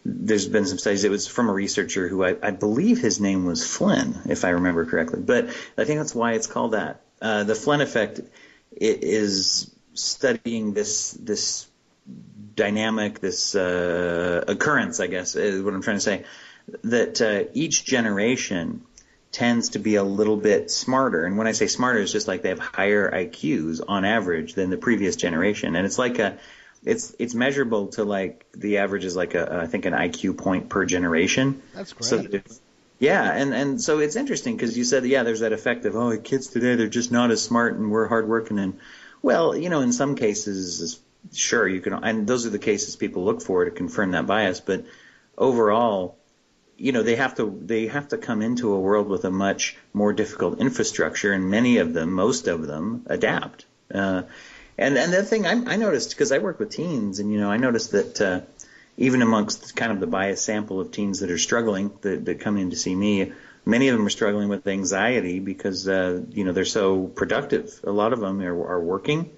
[0.06, 1.04] there's been some studies.
[1.04, 4.50] It was from a researcher who I, I believe his name was Flynn, if I
[4.50, 5.22] remember correctly.
[5.22, 7.02] But I think that's why it's called that.
[7.24, 8.20] Uh, the Flynn effect
[8.76, 11.68] is studying this this
[12.56, 16.26] dynamic, this uh, occurrence, I guess, is what I'm trying to say.
[16.84, 18.84] That uh, each generation
[19.32, 21.26] tends to be a little bit smarter.
[21.26, 24.70] And when I say smarter, it's just like they have higher IQs on average than
[24.70, 25.76] the previous generation.
[25.76, 26.38] And it's like a,
[26.84, 30.68] it's it's measurable to like the average is like a I think an IQ point
[30.68, 31.62] per generation.
[31.74, 32.10] That's great.
[32.10, 32.60] So that it's-
[33.04, 36.18] yeah, and and so it's interesting because you said yeah, there's that effect of oh,
[36.18, 38.80] kids today they're just not as smart and we're hardworking and
[39.24, 41.00] well, you know, in some cases,
[41.34, 44.60] sure you can, and those are the cases people look for to confirm that bias.
[44.60, 44.86] But
[45.38, 46.18] overall,
[46.78, 49.78] you know, they have to they have to come into a world with a much
[49.94, 53.66] more difficult infrastructure, and many of them, most of them, adapt.
[53.94, 54.24] Uh,
[54.78, 57.50] and and the thing I, I noticed because I work with teens, and you know,
[57.50, 58.42] I noticed that uh,
[58.97, 62.58] even amongst kind of the biased sample of teens that are struggling that, that come
[62.58, 63.32] in to see me,
[63.65, 67.79] many of them are struggling with anxiety because uh, you know they're so productive.
[67.84, 69.32] A lot of them are, are working.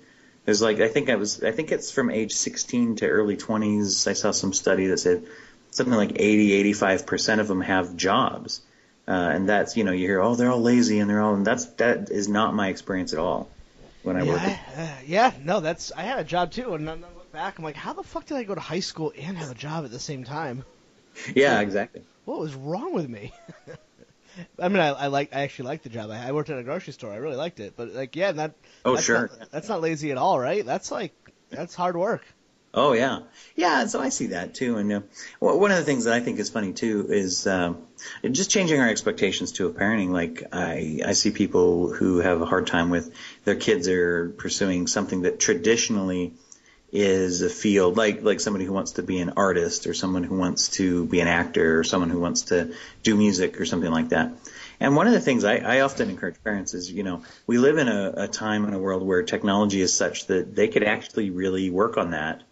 [0.45, 4.07] There's like I think I was I think it's from age 16 to early 20s.
[4.07, 5.25] I saw some study that said
[5.71, 8.61] something like 80 85 percent of them have jobs,
[9.07, 11.45] uh, and that's you know you hear oh they're all lazy and they're all and
[11.45, 13.49] that's that is not my experience at all
[14.03, 14.57] when I yeah, work.
[14.77, 17.65] Uh, yeah, no, that's I had a job too, and then I look back, I'm
[17.65, 19.91] like, how the fuck did I go to high school and have a job at
[19.91, 20.63] the same time?
[21.35, 22.03] yeah, exactly.
[22.23, 23.33] What was wrong with me?
[24.59, 26.09] I mean, I, I like, I actually liked the job.
[26.11, 27.11] I, I worked at a grocery store.
[27.11, 28.55] I really liked it, but like, yeah, that.
[28.85, 29.29] Oh that's sure.
[29.37, 30.65] Not, that's not lazy at all, right?
[30.65, 31.13] That's like,
[31.49, 32.23] that's hard work.
[32.73, 33.19] Oh yeah,
[33.55, 33.85] yeah.
[33.85, 34.77] So I see that too.
[34.77, 35.01] And uh,
[35.39, 37.85] well, one of the things that I think is funny too is um,
[38.29, 40.09] just changing our expectations to a parenting.
[40.09, 43.13] Like I, I see people who have a hard time with
[43.45, 46.33] their kids are pursuing something that traditionally
[46.95, 50.37] is a field, like like somebody who wants to be an artist or someone who
[50.37, 54.09] wants to be an actor or someone who wants to do music or something like
[54.09, 54.31] that.
[54.79, 57.77] And one of the things I, I often encourage parents is, you know, we live
[57.77, 61.29] in a, a time in a world where technology is such that they could actually
[61.29, 62.43] really work on that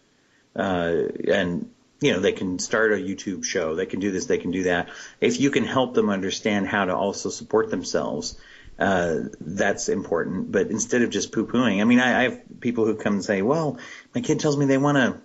[0.56, 4.36] uh, and you know, they can start a YouTube show, they can do this, they
[4.36, 4.90] can do that.
[5.20, 8.38] If you can help them understand how to also support themselves,
[8.78, 10.52] uh, that's important.
[10.52, 13.42] But instead of just poo-pooing, I mean, I, I have people who come and say,
[13.42, 13.78] well,
[14.14, 15.20] my kid tells me they want to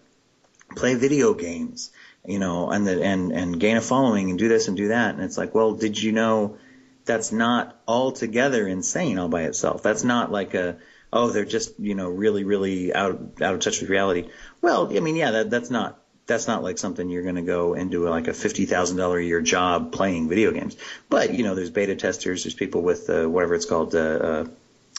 [0.76, 1.92] play video games,
[2.26, 5.16] you know, and the, and, and gain a following and do this and do that.
[5.16, 6.58] And it's like, well, did you know
[7.06, 9.82] that's not altogether insane all by itself?
[9.82, 10.78] That's not like a,
[11.12, 14.30] oh, they're just, you know, really, really out, out of touch with reality.
[14.62, 17.74] Well, I mean, yeah, that, that's not, that's not like something you're going to go
[17.74, 20.78] into like a fifty thousand dollar a year job playing video games.
[21.10, 23.94] But you know, there's beta testers, there's people with uh, whatever it's called.
[23.94, 24.46] Uh, uh,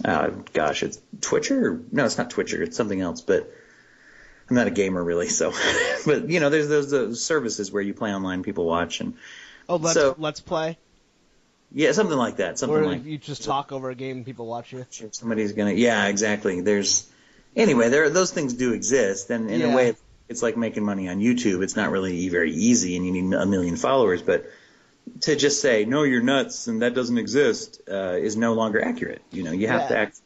[0.04, 1.80] uh, gosh, it's Twitcher.
[1.90, 2.62] No, it's not Twitcher.
[2.62, 3.20] It's something else.
[3.22, 3.50] But
[4.48, 5.52] I'm not a gamer really, so.
[6.06, 9.14] but you know, there's those, those services where you play online, people watch, and
[9.68, 10.78] Oh, let's So- let's play.
[11.72, 12.58] yeah, something like that.
[12.58, 14.84] Something Or like you just talk over a game and people watch you.
[15.12, 15.72] somebody's gonna.
[15.72, 16.60] Yeah, exactly.
[16.60, 17.08] There's
[17.54, 19.72] anyway, there those things do exist, and in Yeah.
[19.72, 19.96] a way,
[20.30, 21.62] it's like making money on YouTube.
[21.62, 24.22] It's not really very easy, and you need a million followers.
[24.22, 24.46] But
[25.22, 29.22] to just say no, you're nuts, and that doesn't exist, uh, is no longer accurate.
[29.32, 30.00] You know, you have to Yeah.
[30.02, 30.20] act,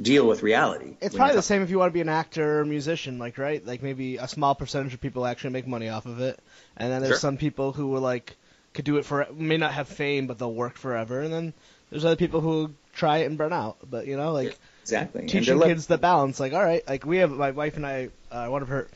[0.00, 0.96] deal with reality.
[1.02, 3.64] It's probably the same if you want to be an actor or musician, like right?
[3.64, 6.40] Like maybe a small percentage of people actually make money off of it,
[6.78, 7.20] and then there's Sure.
[7.20, 8.36] some people who will like
[8.72, 11.52] could do it for may not have fame, but they'll work forever, and then
[11.90, 13.76] there's other people who try it and burn out.
[13.90, 16.40] But you know, like exactly teaching kids the balance.
[16.40, 18.88] Like, all right, like we have my wife and I, uh, one of her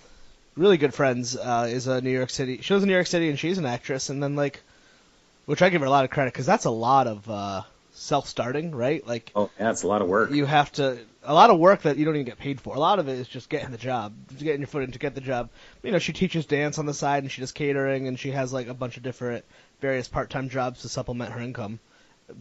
[0.57, 2.61] really good friends uh, is a New York City.
[2.63, 4.11] She lives in New York City and she's an actress.
[4.11, 4.63] And then like,
[5.47, 7.63] which I give her a lot of credit because that's a lot of uh,
[7.93, 9.07] self-starting, right?
[9.07, 10.31] Like Oh, yeah, it's a lot of work.
[10.31, 12.75] you have to a lot of work that you don't even get paid for.
[12.75, 15.15] A lot of it is just getting the job, getting your foot in to get
[15.15, 15.49] the job.
[15.83, 18.53] You know, she teaches dance on the side and she does catering and she has
[18.53, 19.45] like a bunch of different
[19.81, 21.79] various part-time jobs to supplement her income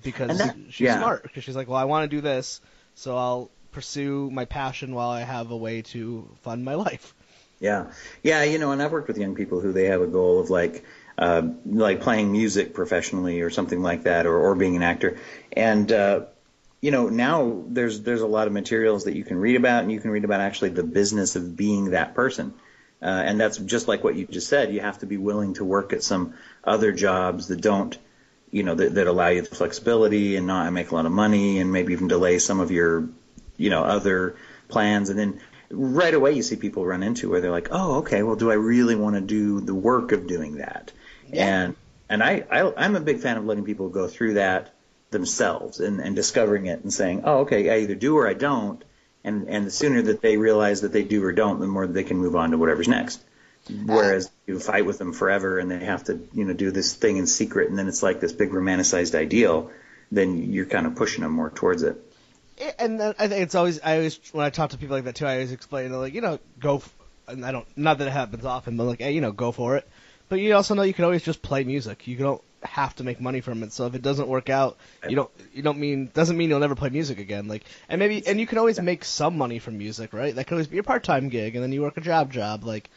[0.03, 0.97] because that- she's yeah.
[0.97, 1.23] smart.
[1.23, 2.61] Because she's like, well, I want to do this,
[2.95, 7.13] so I'll pursue my passion while I have a way to fund my life.
[7.63, 10.41] Yeah, yeah, you know, and I've worked with young people who they have a goal
[10.41, 10.83] of like,
[11.17, 15.17] uh, like playing music professionally or something like that, or, or being an actor.
[15.53, 16.25] And uh,
[16.81, 19.93] you know, now there's there's a lot of materials that you can read about, and
[19.93, 22.53] you can read about actually the business of being that person.
[23.01, 24.73] Uh, and that's just like what you just said.
[24.73, 26.33] You have to be willing to work at some
[26.65, 27.97] other jobs that don't,
[28.51, 31.59] you know, that, that allow you the flexibility and not make a lot of money,
[31.59, 33.07] and maybe even delay some of your,
[33.55, 34.35] you know, other
[34.67, 35.09] plans.
[35.09, 35.39] And then
[35.73, 38.55] right away you see people run into where they're like, oh, okay, well, do I
[38.55, 40.91] really want to do the work of doing that?
[41.27, 41.45] Yeah.
[41.45, 41.75] And
[42.09, 44.73] and I, I I'm a big fan of letting people go through that
[45.11, 48.83] themselves and, and discovering it and saying, oh, okay, I either do or I don't.
[49.23, 52.03] And and the sooner that they realize that they do or don't, the more they
[52.03, 53.23] can move on to whatever's next.
[53.85, 57.15] Whereas you fight with them forever and they have to, you know, do this thing
[57.15, 59.71] in secret and then it's like this big romanticized ideal,
[60.11, 62.12] then you're kind of pushing them more towards it.
[62.79, 65.15] And then I think it's always I always when I talk to people like that
[65.15, 66.77] too, I always explain like you know go.
[66.77, 66.95] F-
[67.27, 69.77] and I don't not that it happens often, but like hey, you know go for
[69.77, 69.87] it.
[70.29, 72.07] But you also know you can always just play music.
[72.07, 73.71] You don't have to make money from it.
[73.71, 76.75] So if it doesn't work out, you don't you don't mean doesn't mean you'll never
[76.75, 77.47] play music again.
[77.47, 80.33] Like and maybe and you can always make some money from music, right?
[80.35, 82.63] That could always be your part time gig, and then you work a job job.
[82.63, 82.89] Like,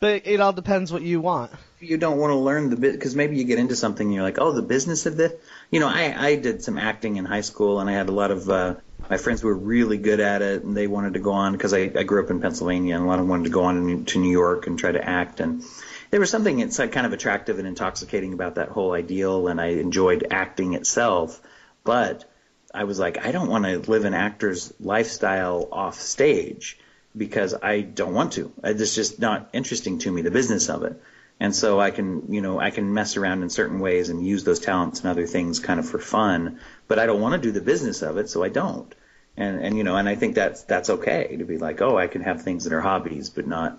[0.00, 1.50] but it all depends what you want.
[1.80, 4.22] you don't want to learn the bit because maybe you get into something and you're
[4.24, 5.32] like, oh, the business of this.
[5.70, 8.30] You know, I I did some acting in high school and I had a lot
[8.30, 8.74] of uh,
[9.08, 11.90] my friends were really good at it and they wanted to go on because I
[11.94, 13.80] I grew up in Pennsylvania and a lot of them wanted to go on to
[13.80, 15.62] New- to New York and try to act and
[16.10, 19.60] there was something it's like kind of attractive and intoxicating about that whole ideal and
[19.60, 21.40] I enjoyed acting itself,
[21.84, 22.24] but
[22.72, 26.78] I was like, I don't want to live an actor's lifestyle off stage
[27.16, 28.52] because I don't want to.
[28.62, 31.00] It's just not interesting to me, the business of it.
[31.38, 34.44] And so I can, you know, I can mess around in certain ways and use
[34.44, 37.52] those talents and other things kind of for fun, but I don't want to do
[37.52, 38.94] the business of it, so I don't.
[39.36, 42.06] And, and, you know, and I think that's, that's okay to be like, oh, I
[42.06, 43.78] can have things that are hobbies, but not,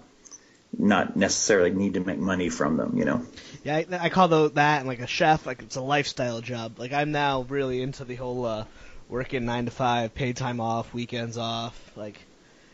[0.78, 3.26] not necessarily need to make money from them, you know?
[3.64, 6.78] Yeah, I, I call that like a chef, like it's a lifestyle job.
[6.78, 8.66] Like I'm now really into the whole uh,
[9.10, 11.76] working nine to five, paid time off, weekends off.
[11.96, 12.20] Like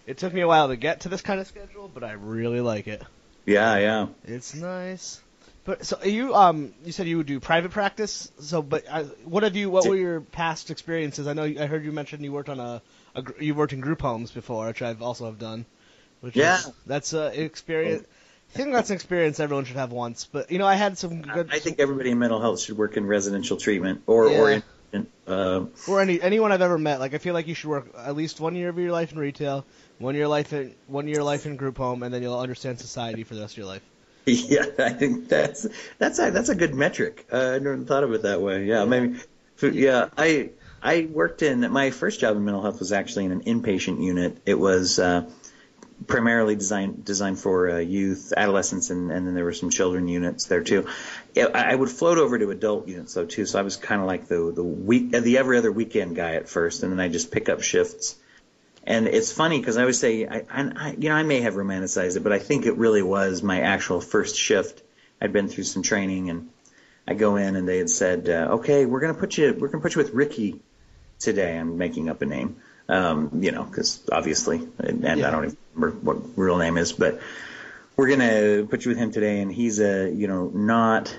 [0.05, 2.61] it took me a while to get to this kind of schedule, but I really
[2.61, 3.01] like it.
[3.45, 4.07] Yeah, yeah.
[4.25, 5.21] It's nice.
[5.65, 8.29] But so you um you said you would do private practice.
[8.39, 11.25] So but uh, what have you what were your past experiences?
[11.25, 12.81] I know I heard you mention you worked on a,
[13.15, 15.65] a you worked in group homes before, which I've also have done.
[16.19, 16.57] Which Yeah.
[16.59, 18.05] is, that's a experience.
[18.53, 20.27] I think that's an experience everyone should have once.
[20.31, 21.49] But you know, I had some good.
[21.51, 24.61] I think everybody in mental health should work in residential treatment or, or Yeah.
[24.91, 26.99] in, uh, or any anyone I've ever met.
[26.99, 29.17] Like I feel like you should work at least one year of your life in
[29.17, 29.65] retail,
[30.03, 33.23] one year life in one year life in group home, and then you'll understand society
[33.23, 33.81] for the rest of your life.
[34.25, 37.27] Yeah, I think that's that's a, that's a good metric.
[37.29, 38.63] Uh, I never thought of it that way.
[38.65, 39.19] Yeah, maybe.
[39.61, 40.51] Yeah, I
[40.81, 44.37] I worked in my first job in mental health was actually in an inpatient unit.
[44.45, 45.29] It was uh,
[46.07, 50.45] primarily designed designed for uh, youth, adolescents, and, and then there were some children units
[50.45, 50.87] there too.
[51.35, 54.07] I, I would float over to adult units though too, so I was kind of
[54.07, 57.31] like the the week the every other weekend guy at first, and then I just
[57.31, 58.15] pick up shifts.
[58.85, 62.17] And it's funny because I would say, I, I, you know, I may have romanticized
[62.17, 64.83] it, but I think it really was my actual first shift.
[65.21, 66.49] I'd been through some training, and
[67.07, 69.81] I go in, and they had said, uh, "Okay, we're gonna put you, we're gonna
[69.81, 70.59] put you with Ricky
[71.17, 72.57] today." I'm making up a name
[72.89, 75.27] um, you know, because obviously, and, and yeah.
[75.27, 77.21] I don't even remember what real name is, but
[77.95, 81.15] we're gonna put you with him today, and he's a, you know, not.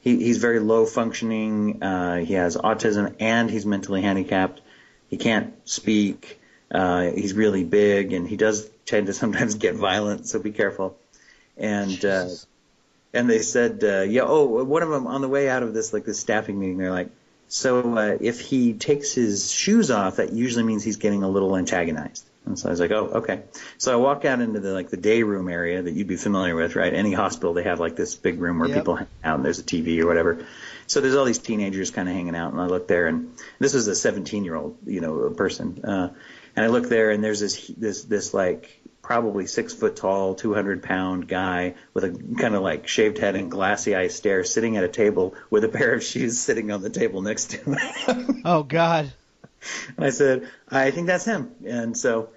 [0.00, 1.82] He, he's very low functioning.
[1.82, 4.60] Uh, he has autism and he's mentally handicapped.
[5.08, 6.40] He can't speak.
[6.74, 10.26] Uh, he's really big, and he does tend to sometimes get violent.
[10.26, 10.96] So be careful.
[11.56, 12.28] And uh,
[13.12, 14.22] and they said, uh, yeah.
[14.24, 16.90] Oh, one of them on the way out of this like this staffing meeting, they're
[16.90, 17.10] like,
[17.46, 21.56] so uh, if he takes his shoes off, that usually means he's getting a little
[21.56, 22.26] antagonized.
[22.46, 23.42] And so I was like, oh, okay.
[23.78, 26.56] So I walk out into the like the day room area that you'd be familiar
[26.56, 26.92] with, right?
[26.92, 28.78] Any hospital, they have like this big room where yep.
[28.78, 30.44] people hang out and there's a TV or whatever.
[30.86, 33.72] So there's all these teenagers kind of hanging out, and I look there, and this
[33.72, 35.82] was a 17 year old, you know, person.
[35.82, 36.10] Uh,
[36.56, 40.82] and I look there, and there's this this this like probably six foot tall, 200
[40.82, 44.82] pound guy with a kind of like shaved head and glassy eye stare sitting at
[44.82, 48.42] a table with a pair of shoes sitting on the table next to him.
[48.44, 49.12] oh, God.
[49.96, 51.54] And I said, I think that's him.
[51.66, 52.30] And so,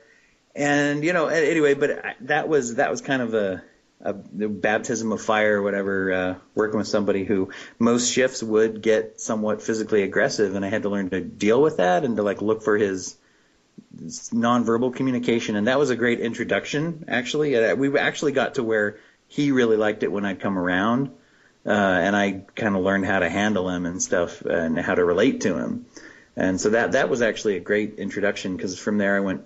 [0.53, 3.63] and you know, anyway, but I, that was, that was kind of a,
[4.01, 7.49] a baptism of fire or whatever, uh, working with somebody who
[7.80, 10.53] most shifts would get somewhat physically aggressive.
[10.53, 13.18] And I had to learn to deal with that and to like look for his,
[13.95, 17.05] nonverbal communication, and that was a great introduction.
[17.07, 21.09] Actually, we actually got to where he really liked it when I'd come around,
[21.65, 25.03] uh, and I kind of learned how to handle him and stuff, and how to
[25.03, 25.86] relate to him.
[26.36, 29.41] And so that that was actually a great introduction because from there I went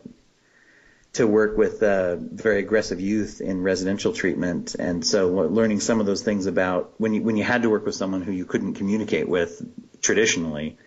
[1.14, 6.06] to work with uh, very aggressive youth in residential treatment, and so learning some of
[6.06, 8.76] those things about when you when you had to work with someone who you couldn't
[8.76, 9.62] communicate with
[10.02, 10.78] traditionally,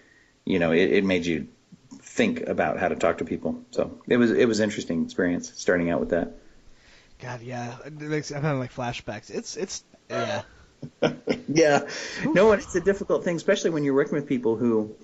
[0.44, 1.48] you know, it, it made you
[2.14, 3.62] think about how to talk to people.
[3.72, 6.32] So it was it was interesting experience starting out with that.
[7.20, 9.30] God, yeah, makes, I'm having like flashbacks.
[9.30, 10.42] It's it's yeah.
[11.48, 11.88] yeah,
[12.24, 14.94] no, it's a difficult thing, especially when you're working with people who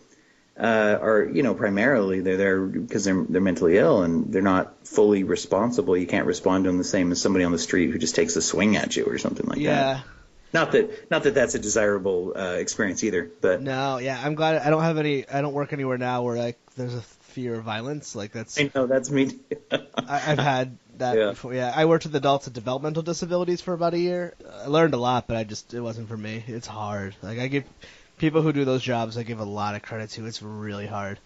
[0.59, 4.87] uh, are, you know, primarily they're there because they're they're mentally ill and they're not
[4.87, 5.97] fully responsible.
[5.97, 8.37] You can't respond to them the same as somebody on the street who just takes
[8.37, 9.75] a swing at you or something like yeah.
[9.75, 9.97] that.
[9.97, 10.03] Yeah.
[10.53, 14.57] Not that not that that's a desirable uh, experience either, but no, yeah, I'm glad
[14.57, 15.28] I don't have any.
[15.28, 18.16] I don't work anywhere now where like there's a fear of violence.
[18.16, 19.38] Like that's I know that's me.
[19.96, 21.30] I, have had that yeah.
[21.30, 21.55] before.
[21.55, 24.34] Yeah, I worked with adults with developmental disabilities for about a year.
[24.62, 26.42] I learned a lot, but I just it wasn't for me.
[26.46, 27.14] It's hard.
[27.22, 27.64] Like I give
[28.18, 30.26] people who do those jobs, I give a lot of credit to.
[30.26, 31.18] It's really hard.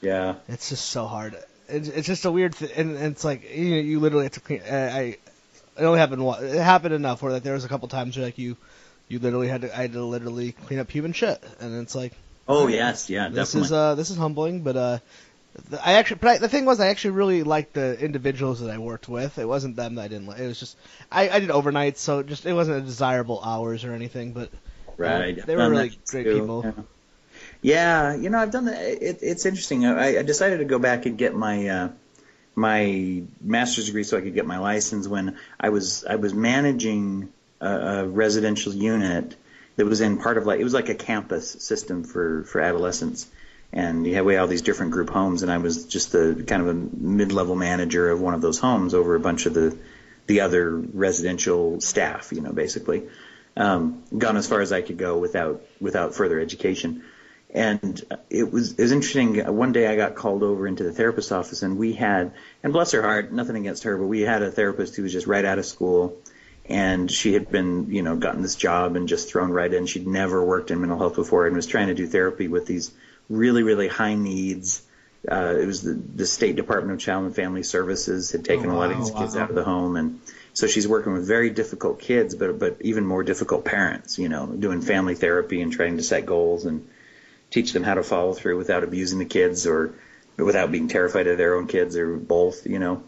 [0.00, 1.36] Yeah, it's just so hard.
[1.68, 4.32] It's, it's just a weird thing, and, and it's like you know, you literally have
[4.32, 4.62] to clean.
[4.70, 5.18] I
[5.78, 8.26] it only happened once it happened enough where like there was a couple times where
[8.26, 8.56] like you
[9.08, 12.12] you literally had to I had to literally clean up human shit, and it's like.
[12.50, 13.66] Oh yes, yeah, this definitely.
[13.66, 14.98] is uh this is humbling, but uh,
[15.84, 18.78] I actually, but I, the thing was, I actually really liked the individuals that I
[18.78, 19.38] worked with.
[19.38, 20.38] It wasn't them that I didn't like.
[20.38, 20.76] It was just
[21.10, 24.32] I, I did overnight, so just it wasn't a desirable hours or anything.
[24.32, 24.50] But
[24.96, 26.40] right, they were really great too.
[26.40, 26.64] people.
[27.60, 28.12] Yeah.
[28.12, 28.16] yeah.
[28.16, 28.80] you know, I've done that.
[28.80, 29.84] It, it's interesting.
[29.84, 31.88] I, I decided to go back and get my uh,
[32.58, 37.32] my master's degree so I could get my license when I was I was managing
[37.60, 39.36] a, a residential unit
[39.76, 43.28] that was in part of like it was like a campus system for for adolescents.
[43.72, 46.44] And you had we had all these different group homes and I was just the
[46.46, 49.78] kind of a mid-level manager of one of those homes over a bunch of the
[50.26, 53.04] the other residential staff you know basically.
[53.56, 57.04] Um, gone as far as I could go without without further education
[57.50, 61.32] and it was it was interesting one day I got called over into the therapist's
[61.32, 62.32] office and we had
[62.62, 65.26] and bless her heart nothing against her but we had a therapist who was just
[65.26, 66.18] right out of school
[66.68, 69.86] and she had been, you know, gotten this job and just thrown right in.
[69.86, 72.92] She'd never worked in mental health before and was trying to do therapy with these
[73.30, 74.82] really, really high needs.
[75.28, 78.74] Uh, it was the, the State Department of Child and Family Services had taken oh,
[78.74, 79.42] wow, a lot of these kids wow.
[79.42, 80.20] out of the home, and
[80.52, 84.18] so she's working with very difficult kids, but but even more difficult parents.
[84.18, 86.88] You know, doing family therapy and trying to set goals and
[87.50, 89.94] teach them how to follow through without abusing the kids or
[90.36, 92.66] without being terrified of their own kids or both.
[92.66, 93.02] You know,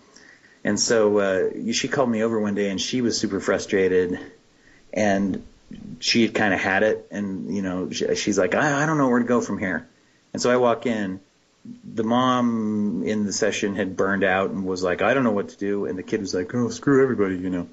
[0.64, 4.18] and so uh, she called me over one day, and she was super frustrated,
[4.92, 5.44] and
[6.00, 8.98] she had kind of had it, and you know, she, she's like, I, I don't
[8.98, 9.88] know where to go from here.
[10.32, 11.20] And so I walk in.
[11.84, 15.50] The mom in the session had burned out and was like, I don't know what
[15.50, 15.84] to do.
[15.84, 17.68] And the kid was like, Oh, screw everybody, you know.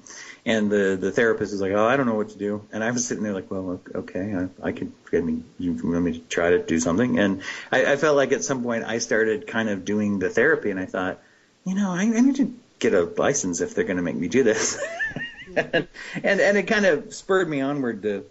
[0.48, 2.66] And the the therapist is like, Oh, I don't know what to do.
[2.72, 4.90] And I was sitting there like, Well, okay, I, I could.
[5.12, 7.18] I mean, you want me to try to do something?
[7.18, 10.70] And I, I felt like at some point I started kind of doing the therapy,
[10.70, 11.20] and I thought,
[11.66, 14.28] you know, I, I need to get a license if they're going to make me
[14.28, 14.82] do this.
[15.54, 15.86] and,
[16.24, 18.24] and and it kind of spurred me onward to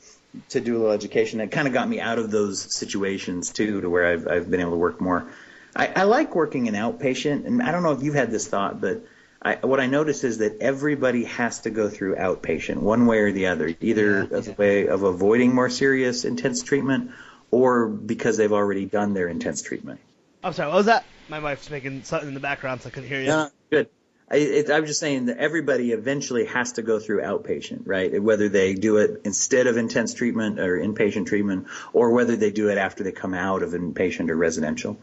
[0.50, 1.40] to do a little education.
[1.40, 4.62] It kind of got me out of those situations too, to where I've I've been
[4.62, 5.30] able to work more.
[5.76, 8.82] I, I like working in outpatient, and I don't know if you've had this thought,
[8.82, 9.06] but
[9.42, 13.32] I, what I notice is that everybody has to go through outpatient one way or
[13.32, 14.54] the other, either Yeah, as yeah.
[14.54, 17.12] a way of avoiding more serious intense treatment,
[17.52, 20.00] or because they've already done their intense treatment.
[20.44, 20.70] I'm sorry.
[20.70, 21.06] What was that?
[21.30, 23.28] My wife's making something in the background, so I couldn't hear you.
[23.28, 23.90] Yeah, good.
[24.30, 28.22] I, it, I'm just saying that everybody eventually has to go through outpatient, right?
[28.22, 32.70] Whether they do it instead of intense treatment or inpatient treatment, or whether they do
[32.70, 34.98] it after they come out of inpatient or residential.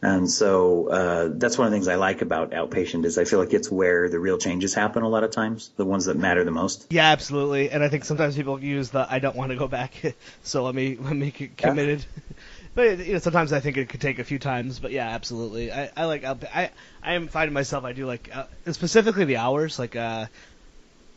[0.00, 3.40] And so uh, that's one of the things I like about outpatient is I feel
[3.40, 6.44] like it's where the real changes happen a lot of times, the ones that matter
[6.44, 6.86] the most.
[6.90, 7.70] Yeah, absolutely.
[7.70, 9.94] And I think sometimes people use the "I don't want to go back,"
[10.42, 11.70] so let me let me get Yeah.
[11.70, 12.04] committed.
[12.74, 14.78] but you know, sometimes I think it could take a few times.
[14.78, 15.72] But yeah, absolutely.
[15.72, 16.70] I, I like I
[17.02, 20.26] I am finding myself I do like uh, specifically the hours like uh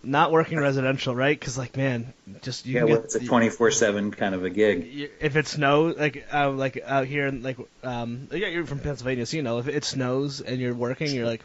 [0.03, 1.39] not working residential right?
[1.39, 5.09] Because like man just you Yeah, well, get it's a 24/7 kind of a gig.
[5.19, 9.25] if it snows like uh, like out here in like um yeah you're from Pennsylvania
[9.25, 11.43] so you know if it snows and you're working you're like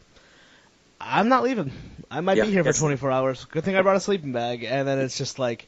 [1.00, 1.72] I'm not leaving.
[2.10, 3.44] I might Yeah, be here for 24 hours.
[3.44, 5.66] Good thing I brought a sleeping bag and then it's just like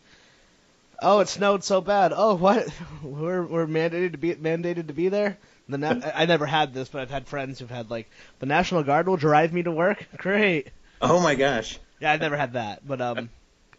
[1.02, 2.12] oh it snowed so bad.
[2.14, 2.68] Oh what?
[3.02, 5.36] We're we're mandated to be mandated to be there?
[5.68, 8.08] The na- I never had this but I've had friends who've had like
[8.38, 10.06] the National Guard will drive me to work?
[10.16, 10.68] Great.
[11.00, 11.78] Oh my gosh.
[12.00, 13.30] Yeah I've never had that but um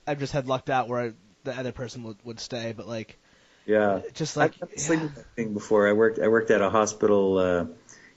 [0.07, 1.13] I've just had lucked out where
[1.43, 3.17] the other person would would stay but like
[3.65, 4.01] Yeah.
[4.13, 5.87] just like I've the sleeping thing before.
[5.87, 7.65] I worked I worked at a hospital uh,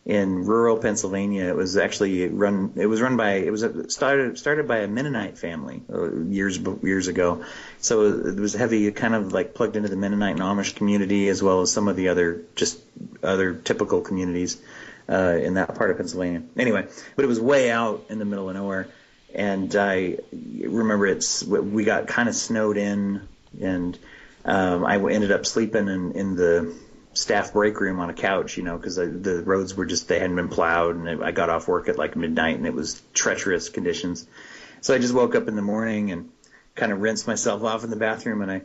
[0.05, 1.45] in rural Pennsylvania.
[1.45, 4.89] It was actually run it was run by it was a, started started by a
[4.89, 7.45] Mennonite family uh, years years ago.
[7.81, 11.43] So it was heavy kind of like plugged into the Mennonite and Amish community as
[11.43, 12.81] well as some of the other just
[13.23, 14.61] other typical communities
[15.09, 16.43] uh, in that part of Pennsylvania.
[16.57, 18.89] Anyway, but it was way out in the middle of nowhere.
[19.35, 23.27] And I remember it's we got kind of snowed in,
[23.61, 23.99] and
[24.45, 26.75] um, I ended up sleeping in, in the
[27.15, 30.37] staff break room on a couch, you know, because the roads were just they hadn't
[30.37, 34.27] been plowed, and I got off work at like midnight, and it was treacherous conditions.
[34.81, 36.31] So I just woke up in the morning and
[36.75, 38.63] kind of rinsed myself off in the bathroom, and I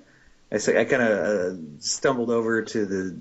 [0.52, 3.18] I, I kind of uh, stumbled over to the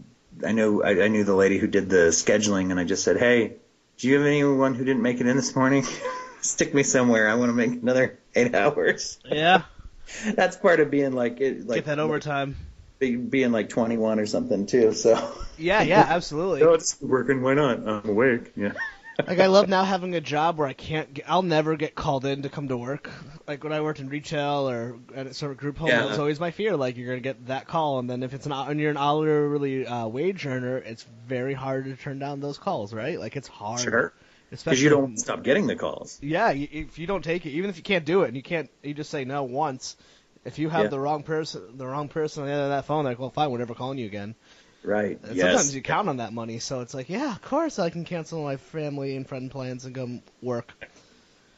[0.47, 3.17] I know I, I knew the lady who did the scheduling, and I just said,
[3.17, 3.55] "Hey,
[3.99, 5.85] do you have anyone who didn't make it in this morning?
[6.47, 7.29] Stick me somewhere.
[7.29, 9.63] I want to make another eight hours." yeah
[10.35, 12.57] That's part of being like it, like get that overtime.
[13.01, 14.93] be- being like 21 or something too.
[14.93, 16.61] So Yeah, yeah, absolutely.
[16.61, 17.43] no, it's working.
[17.43, 17.87] Why not?
[17.89, 18.53] I'm awake.
[18.57, 18.73] Yeah.
[19.27, 21.13] like I love now having a job where I can't.
[21.15, 23.11] Get, I'll never get called in to come to work.
[23.49, 26.01] Like when I worked in retail or at a sort of group home, Yeah.
[26.03, 26.77] that was always my fear.
[26.77, 28.97] Like you're gonna get that call, and then if it's an hou- and you're an
[28.99, 33.19] hourly uh, wage earner, it's very hard to turn down those calls, right?
[33.19, 34.13] Like it's hard, Sure.
[34.51, 36.19] Because you don't stop getting the calls.
[36.23, 38.71] Yeah, if you don't take it, even if you can't do it, and you can't,
[38.83, 39.97] you just say no once.
[40.45, 40.89] If you have Yeah.
[40.91, 43.19] the wrong person, the wrong person on the other end of that phone, they're like,
[43.19, 44.37] well, fine, we're never calling you again.
[44.85, 45.19] Right.
[45.21, 45.47] And yes.
[45.47, 48.45] Sometimes you count on that money, so it's like, yeah, of course I can cancel
[48.45, 50.73] my family and friend plans and go work.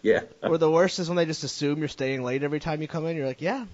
[0.01, 0.20] Yeah.
[0.43, 3.05] or the worst is when they just assume you're staying late every time you come
[3.07, 3.16] in.
[3.16, 3.66] You're like, yeah,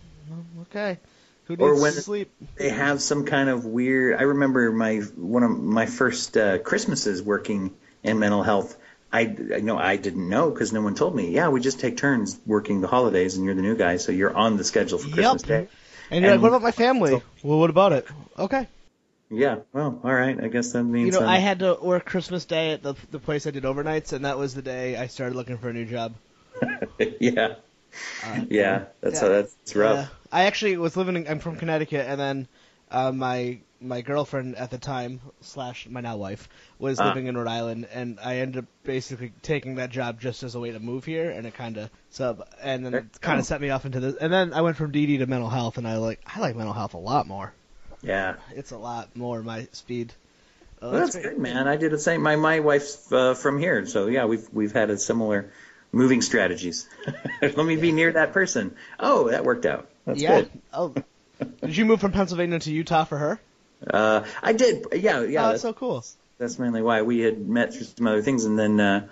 [0.63, 0.99] okay.
[1.45, 2.33] Who needs Or when- to sleep?
[2.57, 4.19] they have some kind of weird.
[4.19, 7.71] I remember my one of my first uh, Christmases working
[8.03, 8.77] in mental health.
[9.15, 9.21] I
[9.57, 11.31] I know I didn't know because no one told me.
[11.31, 14.35] Yeah, we just take turns working the holidays, and you're the new guy, so you're
[14.37, 15.49] on the schedule for Christmas Yep.
[15.49, 15.69] Day.
[16.11, 17.23] And you're And- like, what about my family?
[17.43, 18.07] Well, what about it?
[18.39, 18.67] Okay.
[19.31, 19.57] Yeah.
[19.73, 20.37] Well, all right.
[20.43, 21.07] I guess that means.
[21.15, 23.65] You know, um, I had to work Christmas Day at the the place I did
[23.65, 26.13] overnights, and that was the day I started looking for a new job.
[27.21, 27.55] yeah.
[28.25, 28.85] Uh, Yeah.
[29.01, 29.29] That's Yeah.
[29.29, 29.97] that's rough.
[29.97, 30.07] Yeah.
[30.33, 31.17] I actually was living.
[31.17, 32.49] In, I'm from Connecticut, and then
[32.91, 37.09] uh, my my girlfriend at the time slash my now wife was Ah.
[37.09, 40.61] living in Rhode Island, and I ended up basically taking that job just as a
[40.61, 43.61] way to move here, and it kind of sub, and then it kind of set
[43.61, 44.15] me off into this.
[44.17, 46.75] And then I went from DD to mental health, and I like I like mental
[46.75, 47.53] health a lot more.
[48.03, 48.35] Yeah.
[48.55, 50.13] It's a lot more my speed.
[50.83, 51.67] Oh, Well, that's good, man.
[51.69, 52.21] I did the same.
[52.23, 55.51] My my wife's uh, from here, so yeah, we've we've had a similar
[55.93, 56.87] moving strategies.
[57.41, 58.75] Let me be near that person.
[58.99, 59.89] Oh, that worked out.
[60.05, 60.41] That's yeah.
[60.43, 60.51] good.
[60.73, 60.95] Oh,
[61.63, 63.41] did you move from Pennsylvania to Utah for her?
[63.89, 64.87] Uh, I did.
[64.93, 65.47] Yeah, yeah.
[65.47, 66.05] oh, that's, that's so cool.
[66.39, 69.09] that's mainly why we had met through some other things, and then uh,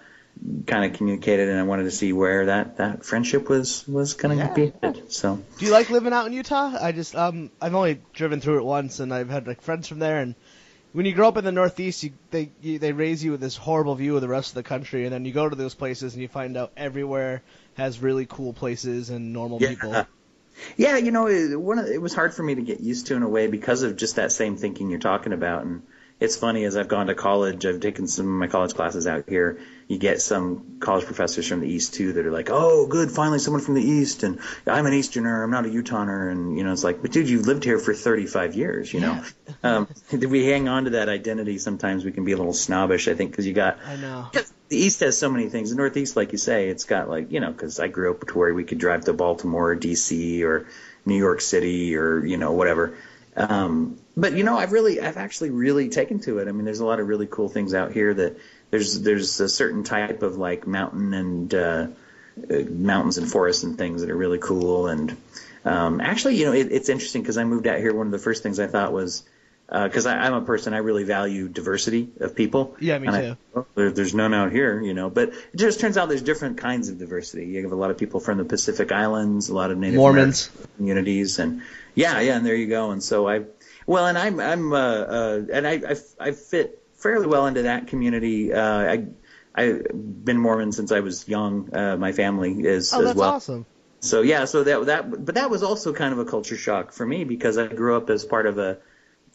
[0.66, 4.38] kind of communicated, and I wanted to see where that that friendship was was going
[4.38, 4.54] to Yeah.
[4.54, 5.12] be headed.
[5.12, 6.72] So Do you like living out in Utah?
[6.80, 9.98] I just um I've only driven through it once, and I've had like friends from
[9.98, 10.18] there.
[10.20, 10.34] And
[10.92, 13.56] when you grow up in the Northeast, you, they you, they raise you with this
[13.56, 16.14] horrible view of the rest of the country, and then you go to those places
[16.14, 17.42] and you find out everywhere
[17.74, 19.68] has really cool places and normal Yeah.
[19.70, 20.06] people.
[20.76, 23.16] Yeah, you know, it, one of, it was hard for me to get used to
[23.16, 25.82] in a way because of just that same thinking you're talking about, and
[26.20, 29.24] it's funny as I've gone to college, I've taken some of my college classes out
[29.28, 29.58] here.
[29.88, 33.40] You get some college professors from the East too that are like, "Oh, good, finally
[33.40, 36.72] someone from the East," and I'm an Easterner, I'm not a Utaher, and you know,
[36.72, 39.22] it's like, but dude, you've lived here for 35 years, you know.
[39.64, 41.58] um, we hang on to that identity.
[41.58, 43.78] Sometimes we can be a little snobbish, I think, because you got.
[43.84, 44.28] I know.
[44.72, 45.68] The East has so many things.
[45.68, 48.38] The Northeast, like you say, it's got like you know, because I grew up to
[48.38, 50.42] where we could drive to Baltimore or D.C.
[50.44, 50.66] or
[51.04, 52.96] New York City or you know whatever.
[53.36, 56.48] Um, but you know, I've really, I've actually really taken to it.
[56.48, 58.14] I mean, there's a lot of really cool things out here.
[58.14, 58.38] That
[58.70, 61.86] there's there's a certain type of like mountain and uh,
[62.50, 64.86] uh, mountains and forests and things that are really cool.
[64.86, 65.14] And
[65.66, 67.94] um, actually, you know, it, it's interesting because I moved out here.
[67.94, 69.22] One of the first things I thought was
[69.68, 72.76] because uh, I'm a person I really value diversity of people.
[72.80, 73.22] Yeah, me and too.
[73.22, 75.08] I, well, there, there's none out here, you know.
[75.08, 77.46] But it just turns out there's different kinds of diversity.
[77.46, 80.48] You have a lot of people from the Pacific Islands, a lot of Native Mormons
[80.48, 81.62] American communities, and
[81.94, 82.90] yeah, yeah, and there you go.
[82.90, 83.44] And so I,
[83.86, 87.86] well, and I'm I'm uh, uh, and I, I I fit fairly well into that
[87.86, 88.52] community.
[88.52, 89.06] Uh, I
[89.54, 91.74] I've been Mormon since I was young.
[91.74, 93.30] Uh, my family is Oh, as that's well.
[93.30, 93.66] awesome.
[94.00, 97.06] So yeah, so that that but that was also kind of a culture shock for
[97.06, 98.78] me because I grew up as part of a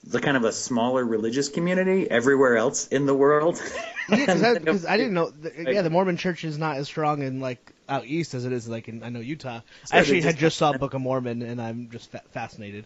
[0.10, 3.62] the kind of a smaller religious community everywhere else in the world.
[4.10, 5.30] Because I, 'cause I didn't know.
[5.30, 8.51] The, yeah, the Mormon Church is not as strong in like out east as it
[8.53, 9.62] is like in I know Utah.
[9.86, 12.24] So I actually they had just- just saw Book of Mormon and I'm just fa-
[12.32, 12.86] fascinated.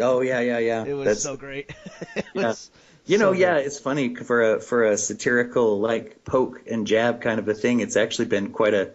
[0.00, 0.84] oh yeah, yeah, yeah.
[0.84, 1.70] It was That's- so great.
[2.16, 2.48] it Yeah.
[2.48, 2.70] was
[3.06, 7.20] You know, so yeah, it's funny for a for a satirical like poke and jab
[7.20, 7.80] kind of a thing.
[7.80, 8.90] It's actually been quite a.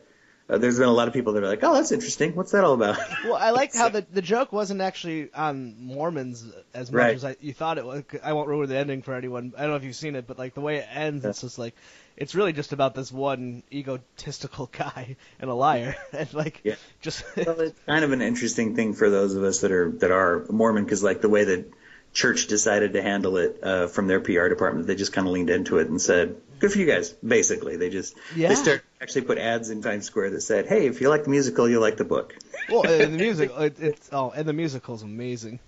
[0.50, 2.34] Uh, there's been a lot of people that are like, "Oh, that's interesting.
[2.36, 6.44] What's that all about?" Well, I liked how the the joke wasn't actually on Mormons
[6.74, 7.16] as much Right.
[7.16, 8.04] as I, you thought it was.
[8.24, 9.54] I won't ruin the ending for anyone.
[9.58, 11.60] I don't know if you've seen it, but like the way it ends, it's just
[11.60, 11.76] like
[12.18, 16.76] it's really just about this one egotistical guy and a liar, and like Yeah.
[17.02, 20.12] just well, it's kind of an interesting thing for those of us that are that
[20.12, 21.66] are Mormon because like the way that
[22.14, 25.52] church decided to handle it uh, from their PR department, they just kind of leaned
[25.52, 28.50] into it and said, "Good for you guys." Basically, they just Yeah.
[28.50, 31.30] they start actually put ads in Times Square that said, "Hey, if you like the
[31.30, 32.36] musical, you like the book."
[32.70, 35.60] well, and the music, it, it's oh, and the musical is amazing.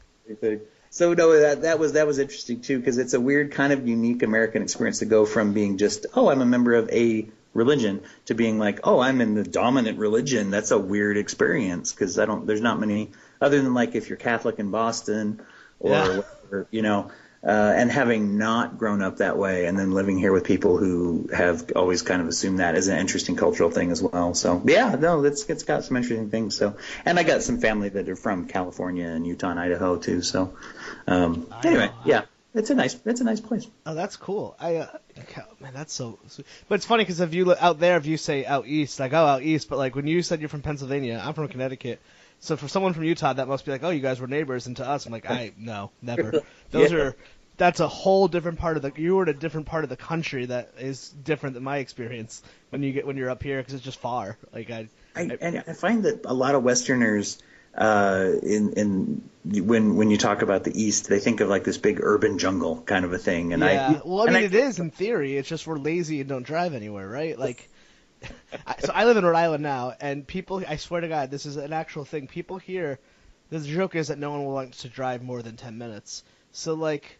[0.89, 3.87] So no, that that was that was interesting too because it's a weird kind of
[3.87, 8.01] unique American experience to go from being just oh I'm a member of a religion
[8.25, 10.51] to being like oh I'm in the dominant religion.
[10.51, 14.17] That's a weird experience because I don't there's not many other than like if you're
[14.17, 15.41] Catholic in Boston
[15.79, 16.07] or Yeah.
[16.07, 17.11] whatever, you know.
[17.43, 21.27] Uh, and having not grown up that way, and then living here with people who
[21.35, 24.35] have always kind of assumed that as an interesting cultural thing as well.
[24.35, 26.55] So yeah, no, it's it's got some interesting things.
[26.55, 30.21] So, and I got some family that are from California and Utah and Idaho too.
[30.21, 30.55] So,
[31.07, 33.65] um, anyway, yeah, it's a nice it's a nice place.
[33.85, 34.55] Oh, that's cool.
[34.59, 34.87] I uh,
[35.59, 36.19] man, that's so.
[36.27, 36.45] Sweet.
[36.67, 39.13] But it's funny because if you look out there, if you say out east, like
[39.13, 42.01] oh out east, but like when you said you're from Pennsylvania, I'm from Connecticut.
[42.41, 44.75] So for someone from Utah, that must be like, oh, you guys were neighbors, and
[44.77, 46.41] to us, I'm like, I no, never.
[46.71, 46.97] Those Yeah.
[46.97, 47.15] are
[47.57, 48.91] that's a whole different part of the.
[48.95, 52.41] You were in a different part of the country that is different than my experience
[52.71, 54.37] when you get when you're up here because it's just far.
[54.51, 57.37] Like I, I, and I find that a lot of Westerners,
[57.77, 61.77] uh, in in when when you talk about the East, they think of like this
[61.77, 63.53] big urban jungle kind of a thing.
[63.53, 63.99] And yeah.
[64.03, 65.37] I well, I and mean, it is in theory.
[65.37, 67.37] It's just we're lazy and don't drive anywhere, right?
[67.37, 67.80] Like, I-
[68.79, 71.57] so I live in Rhode Island now, and people, I swear to God, this is
[71.57, 72.27] an actual thing.
[72.27, 72.99] People here,
[73.49, 76.23] the joke is that no one wants to drive more than ten minutes.
[76.51, 77.17] So like,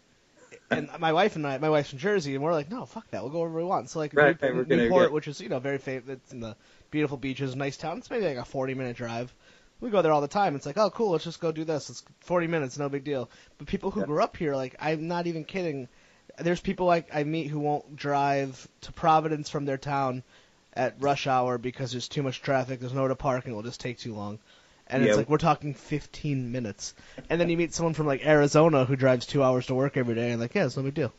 [0.70, 3.24] and my wife and I, my wife's from Jersey, and we're like, no, fuck that,
[3.24, 3.89] we'll go wherever we want.
[3.89, 6.39] So like, Right, Newport, right, Newport get- which is you know very famous, it's in
[6.39, 6.56] the
[6.91, 7.97] beautiful beaches, nice town.
[7.97, 9.34] It's maybe like a forty minute drive.
[9.80, 10.56] We go there all the time.
[10.56, 11.10] It's like, oh, cool.
[11.10, 11.89] Let's just go do this.
[11.89, 13.32] It's 40 minutes, no big deal.
[13.58, 14.06] But people who Yeah.
[14.06, 15.88] grew up here, like, I'm not even kidding
[16.38, 20.24] there's people like I meet who won't drive to Providence from their town
[20.74, 23.82] at rush hour because there's too much traffic, there's nowhere to park, and it'll just
[23.82, 24.39] take too long.
[24.88, 25.09] And Yeah.
[25.09, 26.93] it's like we're talking 15 minutes,
[27.30, 30.15] and then you meet someone from like Arizona who drives two hours to work every
[30.15, 31.13] day, and like, yeah, it's no big deal.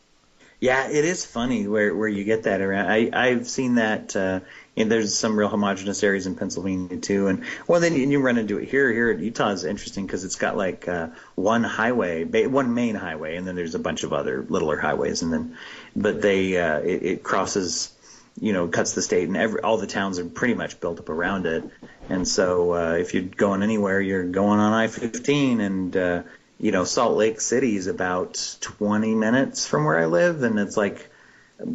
[0.59, 2.89] Yeah, it is funny where where you get that around.
[2.89, 4.15] I I've seen that.
[4.15, 4.39] Uh,
[4.75, 8.37] and there's some real homogenous areas in Pennsylvania too, and well, then you, you run
[8.39, 8.91] into it here.
[8.91, 12.95] Here at Utah is interesting because it's got like uh, one highway, ba- one main
[12.95, 15.57] highway, and then there's a bunch of other littler highways, and then
[15.95, 17.91] but they uh, it, it crosses,
[18.39, 21.09] you know, cuts the state, and every all the towns are pretty much built up
[21.09, 21.63] around it,
[22.09, 26.23] and so uh, if you're going anywhere, you're going on I-15, and uh,
[26.59, 30.77] you know, Salt Lake City is about 20 minutes from where I live, and it's
[30.77, 31.09] like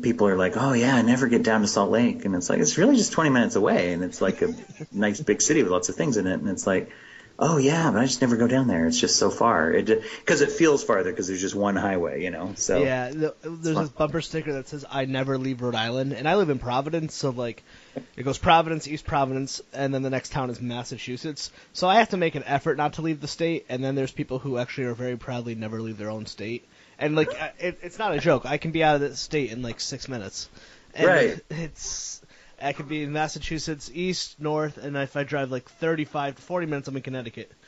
[0.02, 2.60] people are like, "Oh yeah, I never get down to Salt Lake," and it's like
[2.60, 4.54] it's really just 20 minutes away, and it's like a
[4.92, 6.90] nice big city with lots of things in it, and it's like,
[7.38, 8.86] "Oh yeah, but I just never go down there.
[8.86, 12.30] It's just so far." It because it feels farther because there's just one highway, you
[12.30, 12.52] know.
[12.56, 16.28] So Yeah, the, there's this bumper sticker that says "I never leave Rhode Island," and
[16.28, 17.62] I live in Providence, so like,
[18.16, 21.50] it goes Providence, East Providence, and then the next town is Massachusetts.
[21.72, 23.66] So I have to make an effort not to leave the state.
[23.68, 26.66] And then there's people who actually are very proudly never leave their own state.
[26.98, 28.46] And like, I- it, it's not a joke.
[28.46, 30.48] I can be out of the state in like six minutes.
[30.94, 31.40] And Right.
[31.50, 32.20] It's
[32.62, 36.66] I could be in Massachusetts, east, north, and if I drive like 35 to 40
[36.66, 37.52] minutes, I'm in Connecticut.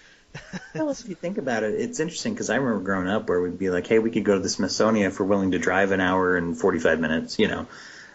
[0.75, 3.59] Well, if you think about it, it's interesting because I remember growing up where we'd
[3.59, 6.01] be like, "Hey, we could go to the Smithsonian if we're willing to drive an
[6.01, 7.67] hour and forty-five minutes." You know,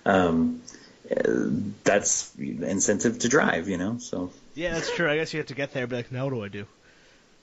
[0.06, 0.62] um,
[1.84, 3.68] that's incentive to drive.
[3.68, 5.10] You know, so Yeah, that's true.
[5.10, 5.84] I guess you have to get there.
[5.84, 6.66] and Be like, now what do I do?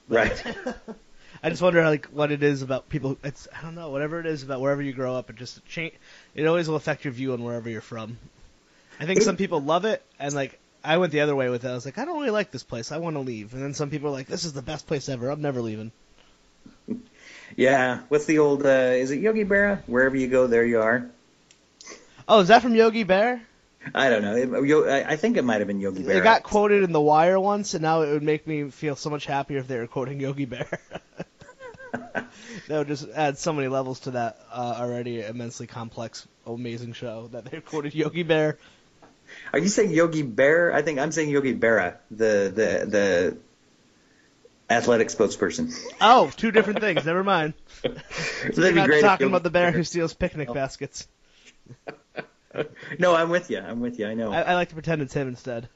[0.09, 0.57] right.
[1.43, 3.19] I just wonder like what it is about people.
[3.23, 5.29] It's I don't know whatever it is about wherever you grow up.
[5.29, 5.93] It just change.
[6.35, 8.17] It always will affect your view on wherever you're from.
[9.03, 11.69] I think some people love it, and like I went the other way with it.
[11.69, 12.93] I was like, I don't really like this place.
[12.93, 13.53] I want to leave.
[13.53, 15.29] And then some people are like, this is the best place ever.
[15.29, 15.91] I'm never leaving.
[17.57, 18.03] yeah.
[18.09, 18.65] What's the old?
[18.65, 19.83] Uh, is it Yogi Berra?
[19.89, 21.11] Wherever you go, there you are.
[22.29, 23.43] Oh, is that from Yogi Bear?
[23.93, 24.37] I don't know.
[24.37, 26.19] It, I I think it might have been Yogi Bear.
[26.19, 29.11] It got quoted in The Wire once, and now it would make me feel so
[29.11, 30.79] much happier if they were quoting Yogi Bear.
[32.13, 32.29] that
[32.69, 37.45] would just add so many levels to that uh, already immensely complex, amazing show that
[37.45, 38.59] they quoted Yogi Bear.
[39.53, 40.73] Are you saying Yogi Bear?
[40.73, 43.37] I think I'm saying Yogi Berra, the the the
[44.71, 45.75] athletic spokesperson.
[46.01, 47.05] Oh, two different things.
[47.05, 47.55] Never mind.
[48.55, 50.55] So be not talking about the bear who steals picnic oh.
[50.55, 51.09] baskets.
[52.99, 53.59] No, I'm with you.
[53.59, 54.07] I'm with you.
[54.07, 54.33] I know.
[54.33, 55.69] I, I like to pretend it's him instead.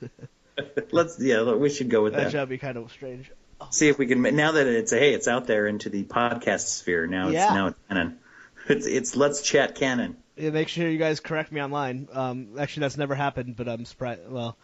[0.91, 1.43] Let's yeah.
[1.53, 2.33] We should go with that that.
[2.33, 3.31] job would be kind of strange.
[3.71, 4.23] See if we can.
[4.23, 7.07] Now that it's hey, it's out there into the podcast sphere.
[7.07, 8.19] Now it's now it's canon.
[8.69, 10.17] It's it's let's chat canon.
[10.37, 12.09] Yeah, make sure you guys correct me online.
[12.13, 14.21] Um, actually, that's never happened, but I'm surprised.
[14.29, 14.57] Well,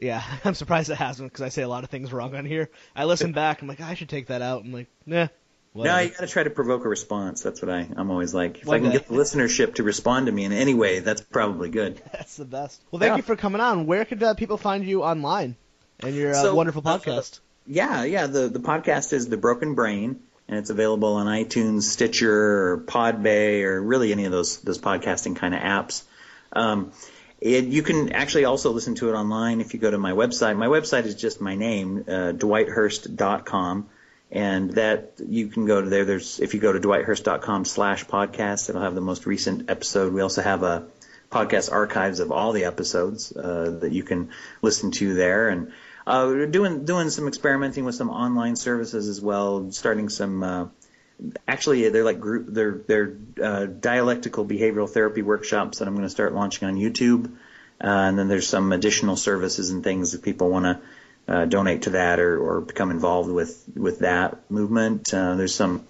[0.00, 2.70] yeah, I'm surprised it hasn't because I say a lot of things wrong on here.
[2.94, 3.60] I listen back.
[3.62, 4.62] I'm like, I should take that out.
[4.64, 5.28] I'm like, nah.
[5.72, 7.42] No, you got to try to provoke a response.
[7.42, 8.58] That's what I I'm always like.
[8.58, 8.98] If One I can day.
[8.98, 12.00] get the listenership to respond to me in any way, that's probably good.
[12.12, 12.82] That's the best.
[12.90, 13.16] Well, thank Yeah.
[13.18, 13.86] you for coming on.
[13.86, 15.54] Where could uh, people find you online
[16.00, 17.38] and your uh, So, wonderful uh, podcast?
[17.68, 18.26] Yeah, yeah.
[18.26, 20.18] The the podcast is The Broken Brain,
[20.50, 25.36] and it's available on iTunes, Stitcher, or Podbay, or really any of those those podcasting
[25.36, 26.02] kind of apps.
[26.52, 26.90] Um,
[27.40, 30.56] it, you can actually also listen to it online if you go to my website.
[30.56, 33.88] My website is just my name, uh, dwighthurst.com,
[34.32, 36.04] and that you can go to there.
[36.04, 40.12] There's if you go to dwighthurst.com slash podcast, it'll have the most recent episode.
[40.12, 40.88] We also have a
[41.30, 44.30] podcast archives of all the episodes uh, that you can
[44.62, 45.70] listen to there, and
[46.10, 50.42] uh, we're doing doing some experimenting with some online services as well, starting some.
[50.42, 50.66] Uh,
[51.46, 52.46] actually, they're like group.
[52.48, 57.26] They're they're uh, dialectical behavioral therapy workshops that I'm going to start launching on YouTube,
[57.80, 60.80] uh, and then there's some additional services and things that people want to
[61.32, 65.14] uh, donate to that or, or become involved with with that movement.
[65.14, 65.86] Uh, there's some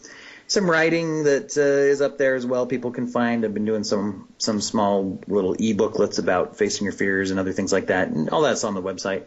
[0.48, 2.66] some writing that uh, is up there as well.
[2.66, 3.42] People can find.
[3.42, 7.72] I've been doing some some small little e-booklets about facing your fears and other things
[7.72, 9.24] like that, and all that's on the website.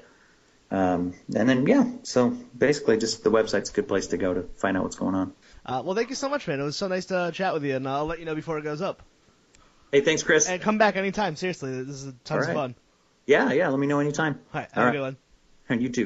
[0.73, 4.41] Um, and then yeah, so basically, just the website's a good place to go to
[4.57, 5.33] find out what's going on.
[5.63, 6.59] Uh, well, thank you so much, man.
[6.59, 8.63] It was so nice to chat with you, and I'll let you know before it
[8.63, 9.03] goes up.
[9.91, 10.49] Hey, thanks, Chris.
[10.49, 11.35] And come back anytime.
[11.35, 12.75] Seriously, this is tons All of fun.
[13.27, 13.69] Yeah, yeah.
[13.69, 14.39] Let me know anytime.
[14.51, 14.91] All right, have All a right.
[14.93, 15.17] good one.
[15.69, 16.01] And you too.